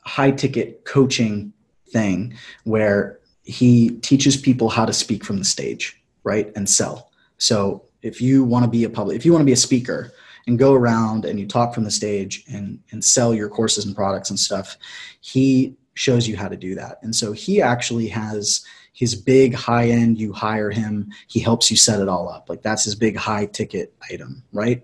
high 0.00 0.32
ticket 0.32 0.84
coaching 0.84 1.52
thing 1.90 2.34
where 2.64 3.20
he 3.44 3.90
teaches 4.00 4.36
people 4.36 4.68
how 4.68 4.84
to 4.84 4.92
speak 4.92 5.24
from 5.24 5.38
the 5.38 5.44
stage, 5.44 6.02
right? 6.24 6.50
And 6.56 6.68
sell. 6.68 7.12
So 7.36 7.84
if 8.02 8.20
you 8.20 8.42
want 8.42 8.64
to 8.64 8.70
be 8.70 8.82
a 8.82 8.90
public 8.90 9.16
if 9.16 9.24
you 9.24 9.30
want 9.32 9.42
to 9.42 9.46
be 9.46 9.52
a 9.52 9.56
speaker 9.56 10.10
and 10.48 10.58
go 10.58 10.74
around 10.74 11.24
and 11.24 11.38
you 11.38 11.46
talk 11.46 11.72
from 11.72 11.84
the 11.84 11.90
stage 11.92 12.42
and 12.52 12.80
and 12.90 13.04
sell 13.04 13.32
your 13.32 13.48
courses 13.48 13.86
and 13.86 13.94
products 13.94 14.30
and 14.30 14.40
stuff, 14.40 14.76
he 15.20 15.76
shows 15.94 16.26
you 16.26 16.36
how 16.36 16.48
to 16.48 16.56
do 16.56 16.74
that. 16.74 16.98
And 17.02 17.14
so 17.14 17.32
he 17.32 17.62
actually 17.62 18.08
has 18.08 18.64
his 18.98 19.14
big 19.14 19.54
high 19.54 19.86
end 19.86 20.18
you 20.18 20.32
hire 20.32 20.72
him 20.72 21.08
he 21.28 21.38
helps 21.38 21.70
you 21.70 21.76
set 21.76 22.00
it 22.00 22.08
all 22.08 22.28
up. 22.28 22.48
Like 22.48 22.62
that's 22.62 22.82
his 22.82 22.96
big 22.96 23.16
high 23.16 23.46
ticket 23.46 23.94
item 24.10 24.42
right? 24.52 24.82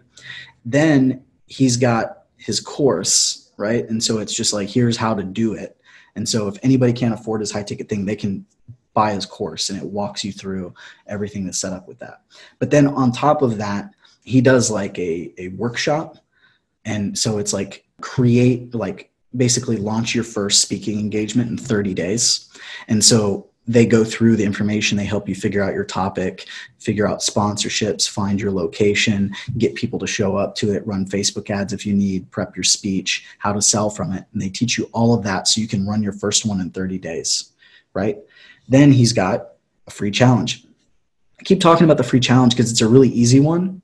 Then 0.65 1.25
he's 1.47 1.77
got 1.77 2.27
his 2.37 2.61
course 2.61 3.51
right? 3.57 3.89
And 3.89 4.03
so 4.03 4.19
it's 4.19 4.33
just 4.33 4.53
like 4.53 4.69
here's 4.69 4.97
how 4.97 5.15
to 5.15 5.25
do 5.25 5.55
it. 5.55 5.77
And 6.15 6.29
so 6.29 6.47
if 6.47 6.57
anybody 6.63 6.93
can't 6.93 7.13
afford 7.13 7.41
his 7.41 7.51
high 7.51 7.65
ticket 7.65 7.89
thing 7.89 8.07
they 8.07 8.15
can 8.15 8.47
buy 8.93 9.13
his 9.13 9.27
course 9.27 9.69
and 9.69 9.83
it 9.83 9.85
walks 9.85 10.23
you 10.23 10.31
through 10.31 10.73
everything 11.09 11.45
that's 11.45 11.59
set 11.59 11.73
up 11.73 11.89
with 11.89 11.99
that. 11.99 12.23
But 12.61 12.71
then 12.71 12.87
on 12.87 13.11
top 13.11 13.43
of 13.43 13.59
that 13.59 13.91
he 14.23 14.41
does 14.41 14.71
like 14.71 14.97
a, 14.97 15.35
a 15.39 15.49
workshop. 15.49 16.19
And 16.85 17.19
so 17.19 17.39
it's 17.39 17.53
like 17.53 17.85
create 18.01 18.77
like 18.77 19.11
basically 19.37 19.77
launch 19.77 20.15
your 20.15 20.23
first 20.23 20.61
speaking 20.61 21.01
engagement 21.01 21.51
in 21.51 21.59
30 21.59 21.95
days. 21.95 22.49
And 22.87 23.05
so 23.05 23.51
they 23.67 23.87
go 23.87 24.05
through 24.05 24.37
the 24.37 24.45
information 24.45 24.97
they 24.97 25.05
help 25.05 25.29
you 25.29 25.35
figure 25.35 25.63
out 25.63 25.73
your 25.73 25.85
topic 25.85 26.47
figure 26.79 27.07
out 27.07 27.21
sponsorships 27.21 28.09
find 28.09 28.41
your 28.41 28.53
location 28.53 29.35
get 29.57 29.75
people 29.75 29.99
to 29.99 30.07
show 30.07 30.37
up 30.37 30.55
to 30.55 30.73
it 30.73 30.87
run 30.87 31.07
facebook 31.07 31.49
ads 31.49 31.73
if 31.73 31.87
you 31.87 31.95
need 31.95 32.31
prep 32.31 32.55
your 32.55 32.65
speech 32.65 33.25
how 33.39 33.53
to 33.53 33.63
sell 33.63 33.89
from 33.89 34.13
it. 34.13 34.25
And 34.33 34.43
they 34.43 34.51
teach 34.51 34.77
you 34.77 34.89
all 34.93 35.15
of 35.15 35.25
that 35.25 35.49
so 35.49 35.61
you 35.61 35.69
can 35.69 35.87
run 35.87 36.03
your 36.03 36.13
first 36.13 36.45
one 36.45 36.61
in 36.61 36.71
30 36.71 36.99
days 36.99 37.53
right? 37.95 38.19
Then 38.69 38.93
he's 38.93 39.13
got 39.13 39.53
a 39.87 39.91
free 39.91 40.11
challenge. 40.11 40.67
I 41.41 41.45
keep 41.45 41.61
talking 41.61 41.85
about 41.85 41.97
the 41.97 42.05
free 42.05 42.21
challenge 42.21 42.55
because 42.55 42.71
it's 42.71 42.83
a 42.83 42.89
really 42.89 43.09
easy 43.09 43.41
one 43.41 43.81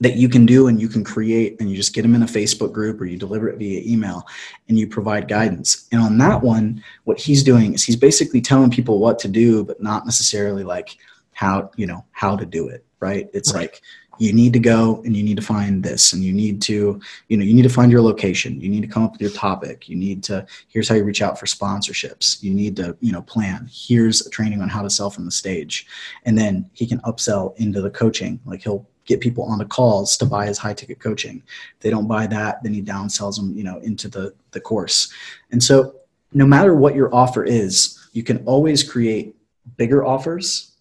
that 0.00 0.16
you 0.16 0.28
can 0.28 0.46
do 0.46 0.68
and 0.68 0.80
you 0.80 0.88
can 0.88 1.04
create 1.04 1.60
and 1.60 1.70
you 1.70 1.76
just 1.76 1.94
get 1.94 2.02
them 2.02 2.14
in 2.14 2.22
a 2.22 2.26
facebook 2.26 2.72
group 2.72 3.00
or 3.00 3.04
you 3.04 3.16
deliver 3.16 3.48
it 3.48 3.58
via 3.58 3.82
email 3.84 4.26
and 4.68 4.78
you 4.78 4.86
provide 4.86 5.28
guidance. 5.28 5.88
And 5.92 6.00
on 6.00 6.18
that 6.18 6.42
one 6.42 6.82
what 7.04 7.18
he's 7.18 7.42
doing 7.42 7.74
is 7.74 7.84
he's 7.84 7.96
basically 7.96 8.40
telling 8.40 8.70
people 8.70 8.98
what 8.98 9.18
to 9.20 9.28
do 9.28 9.64
but 9.64 9.82
not 9.82 10.04
necessarily 10.04 10.64
like 10.64 10.96
how 11.32 11.70
you 11.76 11.86
know 11.86 12.04
how 12.12 12.36
to 12.36 12.46
do 12.46 12.68
it 12.68 12.84
right? 13.00 13.28
It's 13.34 13.52
Right. 13.52 13.62
like 13.62 13.82
you 14.18 14.32
need 14.32 14.52
to 14.52 14.60
go 14.60 15.02
and 15.04 15.16
you 15.16 15.22
need 15.22 15.36
to 15.36 15.42
find 15.42 15.82
this 15.82 16.12
and 16.12 16.22
you 16.22 16.32
need 16.32 16.62
to 16.62 17.00
you 17.28 17.36
know 17.36 17.44
you 17.44 17.52
need 17.52 17.62
to 17.62 17.68
find 17.68 17.90
your 17.90 18.00
location. 18.00 18.60
You 18.60 18.68
need 18.68 18.82
to 18.82 18.88
come 18.88 19.02
up 19.02 19.12
with 19.12 19.20
your 19.20 19.30
topic. 19.30 19.88
You 19.88 19.96
need 19.96 20.22
to 20.24 20.46
here's 20.68 20.88
how 20.88 20.94
you 20.94 21.04
reach 21.04 21.20
out 21.22 21.38
for 21.38 21.46
sponsorships. 21.46 22.42
You 22.42 22.54
need 22.54 22.76
to 22.76 22.96
you 23.00 23.12
know 23.12 23.22
plan. 23.22 23.68
Here's 23.70 24.26
a 24.26 24.30
training 24.30 24.62
on 24.62 24.68
how 24.68 24.82
to 24.82 24.90
sell 24.90 25.10
from 25.10 25.24
the 25.24 25.30
stage. 25.30 25.86
And 26.24 26.38
then 26.38 26.70
he 26.72 26.86
can 26.86 27.00
upsell 27.00 27.56
into 27.58 27.82
the 27.82 27.90
coaching. 27.90 28.40
Like 28.46 28.62
he'll 28.62 28.86
get 29.06 29.20
people 29.20 29.44
on 29.44 29.58
the 29.58 29.64
calls 29.64 30.16
to 30.16 30.26
buy 30.26 30.46
his 30.46 30.58
high 30.58 30.74
ticket 30.74 30.98
coaching. 31.00 31.42
If 31.76 31.80
they 31.80 31.90
don't 31.90 32.08
buy 32.08 32.26
that 32.28 32.62
then 32.62 32.74
he 32.74 32.82
downsells 32.82 33.36
them 33.36 33.56
you 33.56 33.64
know 33.64 33.78
into 33.78 34.08
the 34.08 34.34
the 34.52 34.60
course. 34.60 35.12
And 35.50 35.62
so 35.62 35.94
no 36.32 36.46
matter 36.46 36.74
what 36.74 36.94
your 36.94 37.14
offer 37.14 37.44
is 37.44 37.98
you 38.12 38.22
can 38.22 38.38
always 38.46 38.82
create 38.82 39.34
bigger 39.76 40.04
offers 40.04 40.72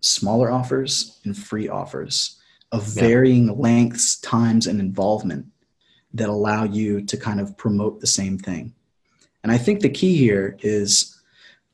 smaller 0.00 0.50
offers 0.50 1.20
and 1.24 1.36
free 1.36 1.68
offers 1.68 2.40
of 2.72 2.82
Yeah. 2.96 3.02
varying 3.04 3.58
lengths 3.58 4.16
times 4.20 4.66
and 4.66 4.80
involvement 4.80 5.46
that 6.14 6.28
allow 6.28 6.64
you 6.64 7.02
to 7.02 7.16
kind 7.16 7.40
of 7.40 7.56
promote 7.56 8.00
the 8.00 8.06
same 8.06 8.36
thing. 8.38 8.74
And 9.42 9.50
i 9.52 9.58
think 9.58 9.80
the 9.80 9.88
key 9.88 10.16
here 10.16 10.56
is 10.62 11.18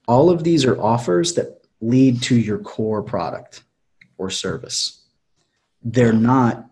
all 0.07 0.31
of 0.31 0.43
these 0.45 0.65
are 0.65 0.81
offers 0.81 1.35
that 1.35 1.61
lead 1.81 2.23
to 2.23 2.37
your 2.37 2.59
core 2.59 3.03
product 3.03 3.63
or 4.17 4.31
service 4.31 4.98
they're 5.83 6.13
not 6.13 6.67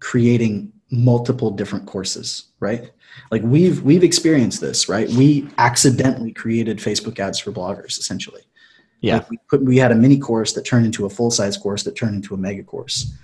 creating 0.00 0.72
multiple 0.90 1.50
different 1.50 1.86
courses 1.86 2.46
right? 2.60 2.90
Like 3.30 3.42
we've 3.42 3.82
we've 3.82 4.04
experienced 4.04 4.60
this 4.60 4.88
right? 4.88 5.08
We 5.10 5.48
accidentally 5.58 6.32
created 6.32 6.78
facebook 6.78 7.18
ads 7.18 7.38
for 7.38 7.52
bloggers 7.52 7.98
essentially. 7.98 8.42
Yeah. 9.00 9.18
Like, 9.18 9.30
we 9.30 9.38
put 9.48 9.62
we 9.62 9.76
had 9.78 9.92
a 9.92 9.94
mini 9.94 10.18
course 10.18 10.52
that 10.54 10.64
turned 10.64 10.86
into 10.86 11.06
a 11.06 11.10
full 11.10 11.30
size 11.30 11.56
course 11.56 11.82
that 11.84 11.96
turned 11.96 12.16
into 12.16 12.34
a 12.34 12.38
mega 12.38 12.62
course. 12.62 13.14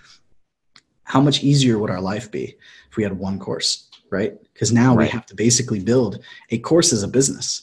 How 1.05 1.21
much 1.21 1.43
easier 1.43 1.79
would 1.79 1.91
our 1.91 2.01
life 2.01 2.31
be 2.31 2.57
if 2.91 2.97
we 2.97 3.03
had 3.03 3.19
one 3.19 3.39
course 3.39 3.89
right? 4.11 4.35
Because 4.53 4.73
now 4.73 4.95
we 4.95 5.09
have 5.09 5.25
to 5.27 5.35
basically 5.35 5.81
build 5.81 6.23
a 6.51 6.59
course 6.59 6.93
as 6.93 7.03
a 7.03 7.09
business. 7.09 7.63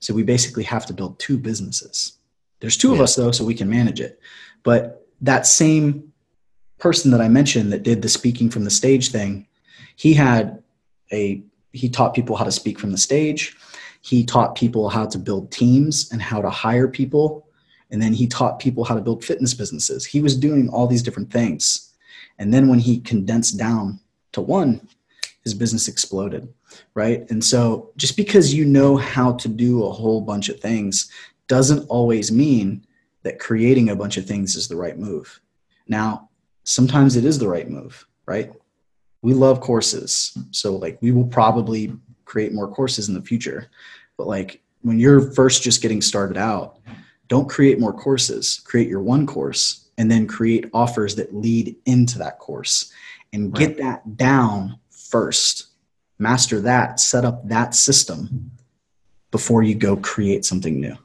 So 0.00 0.14
we 0.14 0.22
basically 0.22 0.64
have 0.64 0.86
to 0.86 0.94
build 0.94 1.18
two 1.18 1.36
businesses. 1.36 2.14
There's 2.60 2.78
two 2.78 2.94
of 2.94 3.00
us 3.02 3.14
though 3.14 3.32
so 3.32 3.44
we 3.44 3.54
can 3.54 3.68
manage 3.68 4.00
it. 4.00 4.18
But 4.62 5.06
that 5.20 5.46
same 5.46 6.13
person 6.84 7.10
that 7.10 7.20
i 7.26 7.28
mentioned 7.28 7.72
that 7.72 7.82
did 7.90 8.02
the 8.02 8.08
speaking 8.18 8.48
from 8.50 8.64
the 8.64 8.76
stage 8.80 9.06
thing 9.16 9.32
he 9.96 10.12
had 10.14 10.62
a 11.12 11.42
he 11.74 11.88
taught 11.88 12.14
people 12.14 12.36
how 12.36 12.44
to 12.44 12.52
speak 12.52 12.78
from 12.78 12.92
the 12.92 12.98
stage. 12.98 13.56
He 14.00 14.24
taught 14.24 14.54
people 14.54 14.88
how 14.88 15.06
to 15.06 15.18
build 15.18 15.50
teams 15.50 16.10
and 16.12 16.22
how 16.22 16.40
to 16.40 16.48
hire 16.48 16.88
people. 16.88 17.48
And 17.90 18.00
then 18.00 18.12
he 18.12 18.26
taught 18.26 18.60
people 18.60 18.84
how 18.84 18.94
to 18.94 19.00
build 19.00 19.24
fitness 19.24 19.54
businesses. 19.54 20.06
He 20.06 20.22
was 20.22 20.36
doing 20.36 20.68
all 20.68 20.86
these 20.86 21.02
different 21.02 21.32
things. 21.32 21.92
And 22.38 22.54
then 22.54 22.68
when 22.68 22.78
he 22.78 23.00
condensed 23.00 23.58
down 23.58 24.00
to 24.32 24.40
one 24.40 24.88
his 25.42 25.54
business 25.54 25.88
exploded 25.88 26.48
right? 26.94 27.30
And 27.30 27.44
so 27.44 27.92
just 27.96 28.16
because 28.16 28.52
you 28.52 28.64
know 28.64 28.96
how 28.96 29.34
to 29.34 29.48
do 29.48 29.84
a 29.84 29.92
whole 29.92 30.20
bunch 30.20 30.48
of 30.48 30.58
things 30.58 31.08
doesn't 31.46 31.86
always 31.88 32.32
mean 32.32 32.84
that 33.22 33.38
creating 33.38 33.90
a 33.90 33.96
bunch 33.96 34.16
of 34.16 34.26
things 34.26 34.56
is 34.56 34.66
the 34.66 34.74
right 34.74 34.98
move. 34.98 35.40
Now 35.86 36.30
sometimes 36.64 37.16
it 37.16 37.24
is 37.24 37.38
the 37.38 37.48
right 37.48 37.70
move 37.70 38.06
right? 38.26 38.52
We 39.22 39.34
love 39.34 39.60
courses. 39.60 40.36
So 40.50 40.76
like 40.76 40.98
we 41.00 41.12
will 41.12 41.26
probably 41.26 41.92
create 42.24 42.52
more 42.52 42.68
courses 42.68 43.08
in 43.08 43.14
the 43.14 43.22
future. 43.22 43.68
But 44.16 44.26
like 44.26 44.62
when 44.82 44.98
you're 44.98 45.32
first 45.32 45.62
just 45.62 45.82
getting 45.82 46.02
started 46.02 46.36
out 46.36 46.78
don't 47.28 47.48
create 47.48 47.80
more 47.80 47.92
courses. 47.92 48.60
Create 48.64 48.86
your 48.86 49.00
one 49.00 49.26
course 49.26 49.88
and 49.96 50.10
then 50.10 50.26
create 50.26 50.68
offers 50.74 51.14
that 51.14 51.34
lead 51.34 51.74
into 51.86 52.18
that 52.18 52.38
course 52.38 52.92
and 53.32 53.54
get 53.54 53.78
that 53.78 54.18
down 54.18 54.78
first. 54.90 55.68
Master 56.18 56.60
that 56.60 57.00
set 57.00 57.24
up 57.24 57.48
that 57.48 57.74
system 57.74 58.50
before 59.30 59.62
you 59.62 59.74
go 59.74 59.96
create 59.96 60.44
something 60.44 60.78
new. 60.78 60.96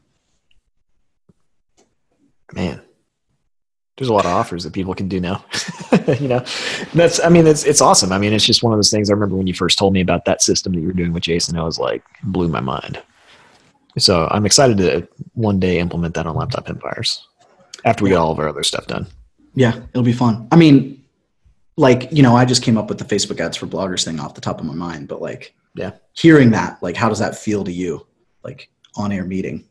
Man 2.53 2.81
there's 3.99 4.09
a 4.09 4.13
lot 4.13 4.25
of 4.25 4.31
offers 4.31 4.63
that 4.63 4.73
people 4.73 4.95
can 4.95 5.07
do 5.07 5.19
now 5.19 5.43
you 6.19 6.27
know 6.27 6.43
that's 6.93 7.19
i 7.23 7.29
mean 7.29 7.45
it's 7.45 7.63
it's 7.65 7.81
awesome 7.81 8.11
i 8.11 8.17
mean 8.17 8.33
it's 8.33 8.45
just 8.45 8.63
one 8.63 8.73
of 8.73 8.77
those 8.77 8.89
things 8.89 9.09
i 9.09 9.13
remember 9.13 9.35
when 9.35 9.45
you 9.45 9.53
first 9.53 9.77
told 9.77 9.93
me 9.93 10.01
about 10.01 10.25
that 10.25 10.41
system 10.41 10.73
that 10.73 10.79
you 10.79 10.87
were 10.87 10.93
doing 10.93 11.13
with 11.13 11.21
jason 11.23 11.57
i 11.57 11.63
was 11.63 11.77
like 11.77 12.03
blew 12.23 12.47
my 12.47 12.61
mind 12.61 13.01
so 13.97 14.27
i'm 14.31 14.45
excited 14.45 14.77
to 14.77 15.07
one 15.33 15.59
day 15.59 15.79
implement 15.79 16.13
that 16.15 16.25
on 16.25 16.35
laptop 16.35 16.69
empires 16.69 17.27
after 17.85 18.03
we 18.03 18.09
get 18.09 18.17
all 18.17 18.31
of 18.31 18.39
our 18.39 18.47
other 18.49 18.63
stuff 18.63 18.87
done 18.87 19.05
Yeah, 19.55 19.75
it'll 19.93 20.03
be 20.03 20.13
fun. 20.13 20.47
I 20.51 20.55
mean, 20.55 21.03
like, 21.75 22.11
you 22.11 22.21
know, 22.21 22.35
I 22.35 22.45
just 22.45 22.61
came 22.61 22.77
up 22.77 22.87
with 22.89 22.99
the 22.99 23.05
Facebook 23.15 23.39
ads 23.39 23.57
for 23.57 23.67
bloggers 23.67 24.03
thing 24.05 24.19
off 24.19 24.35
the 24.35 24.41
top 24.41 24.59
of 24.59 24.65
my 24.65 24.75
mind, 24.75 25.07
but 25.07 25.21
like, 25.21 25.55
Yeah. 25.75 25.91
hearing 26.13 26.51
that, 26.51 26.77
like, 26.83 26.95
how 26.95 27.09
does 27.09 27.19
that 27.19 27.35
feel 27.37 27.63
to 27.63 27.71
you? 27.71 28.05
Like, 28.43 28.69
on 28.95 29.11
air 29.11 29.25
meeting. 29.25 29.63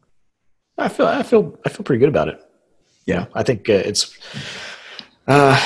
I 0.78 0.88
feel 0.88 1.06
I 1.06 1.22
feel 1.22 1.58
I 1.64 1.68
feel 1.68 1.84
pretty 1.84 2.00
good 2.00 2.08
about 2.08 2.28
it. 2.28 2.40
Yeah, 3.08 3.24
I 3.34 3.42
think 3.42 3.68
uh, 3.70 3.72
it's 3.72 4.16
uh, 5.26 5.58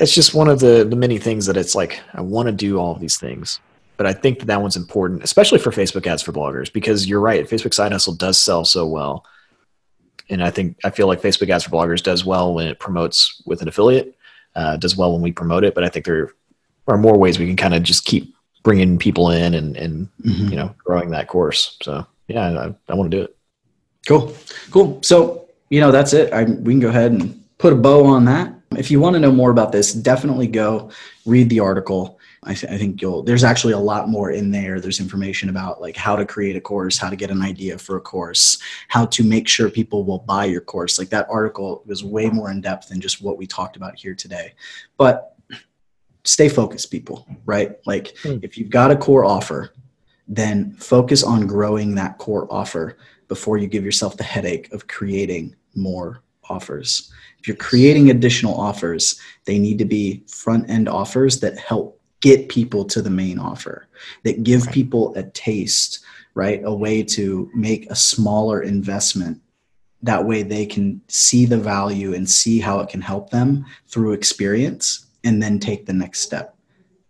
it's 0.00 0.12
just 0.14 0.34
one 0.34 0.48
of 0.48 0.58
the 0.60 0.84
the 0.84 0.96
many 0.96 1.18
things 1.18 1.46
that 1.46 1.56
it's 1.56 1.74
like 1.74 2.00
I 2.14 2.20
want 2.20 2.46
to 2.46 2.52
do 2.52 2.78
all 2.78 2.92
of 2.92 3.00
these 3.00 3.16
things, 3.16 3.60
but 3.96 4.06
I 4.06 4.12
think 4.12 4.40
that 4.40 4.46
that 4.46 4.60
one's 4.60 4.76
important, 4.76 5.22
especially 5.22 5.60
for 5.60 5.70
Facebook 5.70 6.06
ads 6.06 6.22
for 6.22 6.32
bloggers, 6.32 6.72
because 6.72 7.08
you're 7.08 7.20
right. 7.20 7.48
Facebook 7.48 7.74
side 7.74 7.92
hustle 7.92 8.14
does 8.14 8.38
sell 8.38 8.64
so 8.64 8.86
well, 8.86 9.24
and 10.28 10.42
I 10.42 10.50
think 10.50 10.78
I 10.84 10.90
feel 10.90 11.06
like 11.06 11.22
Facebook 11.22 11.48
ads 11.48 11.64
for 11.64 11.70
bloggers 11.70 12.02
does 12.02 12.24
well 12.24 12.54
when 12.54 12.66
it 12.66 12.80
promotes 12.80 13.40
with 13.46 13.62
an 13.62 13.68
affiliate, 13.68 14.16
uh, 14.56 14.76
does 14.76 14.96
well 14.96 15.12
when 15.12 15.22
we 15.22 15.30
promote 15.32 15.62
it. 15.64 15.74
But 15.76 15.84
I 15.84 15.88
think 15.88 16.06
there 16.06 16.32
are 16.88 16.98
more 16.98 17.16
ways 17.16 17.38
we 17.38 17.46
can 17.46 17.56
kind 17.56 17.74
of 17.74 17.84
just 17.84 18.04
keep 18.04 18.34
bringing 18.64 18.98
people 18.98 19.30
in 19.30 19.54
and 19.54 19.76
and 19.76 20.08
Mhm. 20.24 20.50
you 20.50 20.56
know 20.56 20.74
growing 20.84 21.10
that 21.10 21.28
course. 21.28 21.76
So 21.82 22.04
yeah, 22.26 22.48
I, 22.88 22.92
I 22.92 22.94
want 22.96 23.10
to 23.12 23.16
do 23.16 23.22
it. 23.22 23.36
Cool, 24.08 24.34
cool. 24.72 24.98
So 25.02 25.46
you 25.70 25.80
know 25.80 25.90
that's 25.90 26.12
it. 26.12 26.32
I, 26.32 26.44
we 26.44 26.72
can 26.72 26.80
go 26.80 26.88
ahead 26.88 27.12
and 27.12 27.42
put 27.58 27.72
a 27.72 27.76
bow 27.76 28.04
on 28.04 28.24
that. 28.26 28.54
If 28.76 28.90
you 28.90 29.00
want 29.00 29.14
to 29.14 29.20
know 29.20 29.32
more 29.32 29.50
about 29.50 29.72
this, 29.72 29.92
definitely 29.92 30.46
go 30.46 30.90
read 31.26 31.48
the 31.48 31.60
article. 31.60 32.18
I, 32.42 32.54
th- 32.54 32.72
I 32.72 32.78
think 32.78 33.02
you'll. 33.02 33.22
There's 33.22 33.44
actually 33.44 33.74
a 33.74 33.78
lot 33.78 34.08
more 34.08 34.30
in 34.30 34.50
there. 34.50 34.80
There's 34.80 34.98
information 35.00 35.50
about 35.50 35.80
like 35.80 35.96
how 35.96 36.16
to 36.16 36.24
create 36.24 36.56
a 36.56 36.60
course, 36.60 36.96
how 36.96 37.10
to 37.10 37.16
get 37.16 37.30
an 37.30 37.42
idea 37.42 37.76
for 37.76 37.96
a 37.96 38.00
course, 38.00 38.58
how 38.88 39.06
to 39.06 39.22
make 39.22 39.46
sure 39.46 39.68
people 39.68 40.04
will 40.04 40.20
buy 40.20 40.46
your 40.46 40.62
course. 40.62 40.98
Like 40.98 41.10
that 41.10 41.26
article 41.28 41.82
was 41.84 42.02
way 42.02 42.30
more 42.30 42.50
in 42.50 42.60
depth 42.60 42.88
than 42.88 43.00
just 43.00 43.20
what 43.20 43.36
we 43.36 43.46
talked 43.46 43.76
about 43.76 43.98
here 43.98 44.14
today. 44.14 44.54
But 44.96 45.36
stay 46.24 46.48
focused, 46.48 46.90
people. 46.90 47.26
Right? 47.44 47.72
Like 47.84 48.16
Hmm. 48.22 48.38
if 48.42 48.56
you've 48.56 48.70
got 48.70 48.90
a 48.90 48.96
core 48.96 49.24
offer, 49.24 49.74
then 50.26 50.72
focus 50.74 51.22
on 51.22 51.46
growing 51.46 51.94
that 51.96 52.16
core 52.18 52.46
offer 52.50 52.96
before 53.28 53.58
you 53.58 53.66
give 53.66 53.84
yourself 53.84 54.16
the 54.16 54.24
headache 54.24 54.72
of 54.72 54.86
creating 54.86 55.56
more 55.74 56.22
offers. 56.48 57.12
If 57.38 57.48
you're 57.48 57.56
creating 57.56 58.10
additional 58.10 58.54
offers, 58.54 59.18
they 59.44 59.58
need 59.58 59.78
to 59.78 59.84
be 59.84 60.24
front 60.26 60.68
end 60.68 60.88
offers 60.88 61.40
that 61.40 61.58
help 61.58 62.00
get 62.20 62.48
people 62.48 62.84
to 62.84 63.00
the 63.00 63.10
main 63.10 63.38
offer, 63.38 63.86
that 64.24 64.42
give 64.42 64.66
Right. 64.66 64.74
people 64.74 65.14
a 65.16 65.22
taste, 65.22 66.00
right? 66.34 66.60
A 66.64 66.74
way 66.74 67.02
to 67.02 67.50
make 67.54 67.90
a 67.90 67.96
smaller 67.96 68.62
investment. 68.62 69.40
That 70.02 70.26
way 70.26 70.42
they 70.42 70.66
can 70.66 71.00
see 71.08 71.46
the 71.46 71.58
value 71.58 72.14
and 72.14 72.28
see 72.28 72.58
how 72.58 72.80
it 72.80 72.88
can 72.88 73.00
help 73.00 73.30
them 73.30 73.64
through 73.88 74.12
experience 74.12 75.06
and 75.24 75.42
then 75.42 75.58
take 75.58 75.86
the 75.86 75.92
next 75.92 76.20
step, 76.20 76.56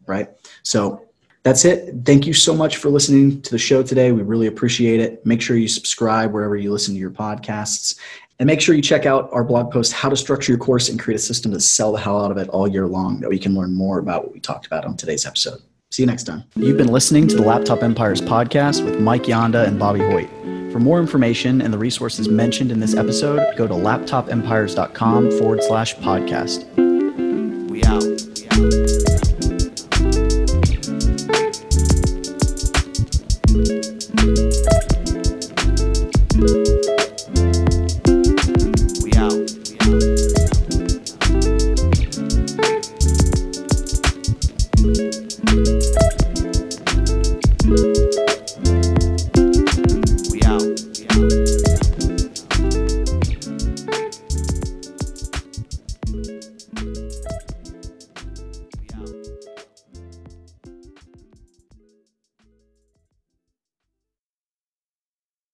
right? 0.07 0.29
So 0.63 1.03
that's 1.43 1.65
it. 1.65 1.95
Thank 2.05 2.27
you 2.27 2.35
so 2.35 2.55
much 2.55 2.77
for 2.77 2.89
listening 2.91 3.41
to 3.43 3.51
the 3.51 3.59
show 3.59 3.83
today. 3.83 4.13
We 4.13 4.23
really 4.23 4.47
appreciate 4.47 5.01
it. 5.01 5.25
Make 5.25 5.41
sure 5.41 5.57
you 5.57 5.69
subscribe 5.69 6.33
wherever 6.33 6.57
you 6.57 6.71
listen 6.71 6.95
to 6.95 7.01
your 7.01 7.11
podcasts. 7.11 7.97
And 8.41 8.47
make 8.47 8.63
sure 8.63 8.75
you 8.75 8.81
check 8.81 9.05
out 9.05 9.29
our 9.33 9.45
blog 9.45 9.71
post, 9.71 9.93
How 9.93 10.09
to 10.09 10.17
Structure 10.17 10.51
Your 10.51 10.59
Course 10.59 10.89
and 10.89 10.99
Create 10.99 11.17
a 11.17 11.23
System 11.23 11.53
to 11.53 11.61
Sell 11.61 11.93
the 11.93 12.01
Hell 12.01 12.25
Out 12.25 12.31
of 12.31 12.39
It 12.39 12.49
all 12.49 12.67
year 12.67 12.87
long, 12.87 13.21
that 13.21 13.29
we 13.29 13.39
can 13.39 13.55
learn 13.55 13.75
more 13.75 13.99
about 13.99 14.25
what 14.25 14.33
we 14.33 14.41
talked 14.41 14.67
about 14.67 14.87
on 14.87 14.97
today's 14.97 15.27
episode. 15.27 15.61
See 15.91 16.03
you 16.03 16.07
next 16.07 16.25
time. 16.25 16.45
You've 16.57 16.79
been 16.79 16.89
listening 16.89 17.29
to 17.29 17.37
the 17.37 17.43
Laptop 17.43 17.83
Empires 17.83 18.23
podcast 18.23 18.83
with 18.83 18.99
Mike 18.99 19.25
Yanda 19.25 19.67
and 19.67 19.79
Bobby 19.79 20.01
Hoyt. 20.01 20.31
For 20.73 20.81
more 20.81 21.01
information 21.01 21.61
and 21.61 21.71
the 21.71 21.79
resources 21.79 22.31
mentioned 22.31 22.73
in 22.73 22.81
this 22.81 22.95
episode, 22.95 23.57
go 23.59 23.67
to 23.67 23.75
laptopempires.com 23.75 25.33
forward 25.33 25.63
slash 25.63 25.97
podcast. 25.97 26.90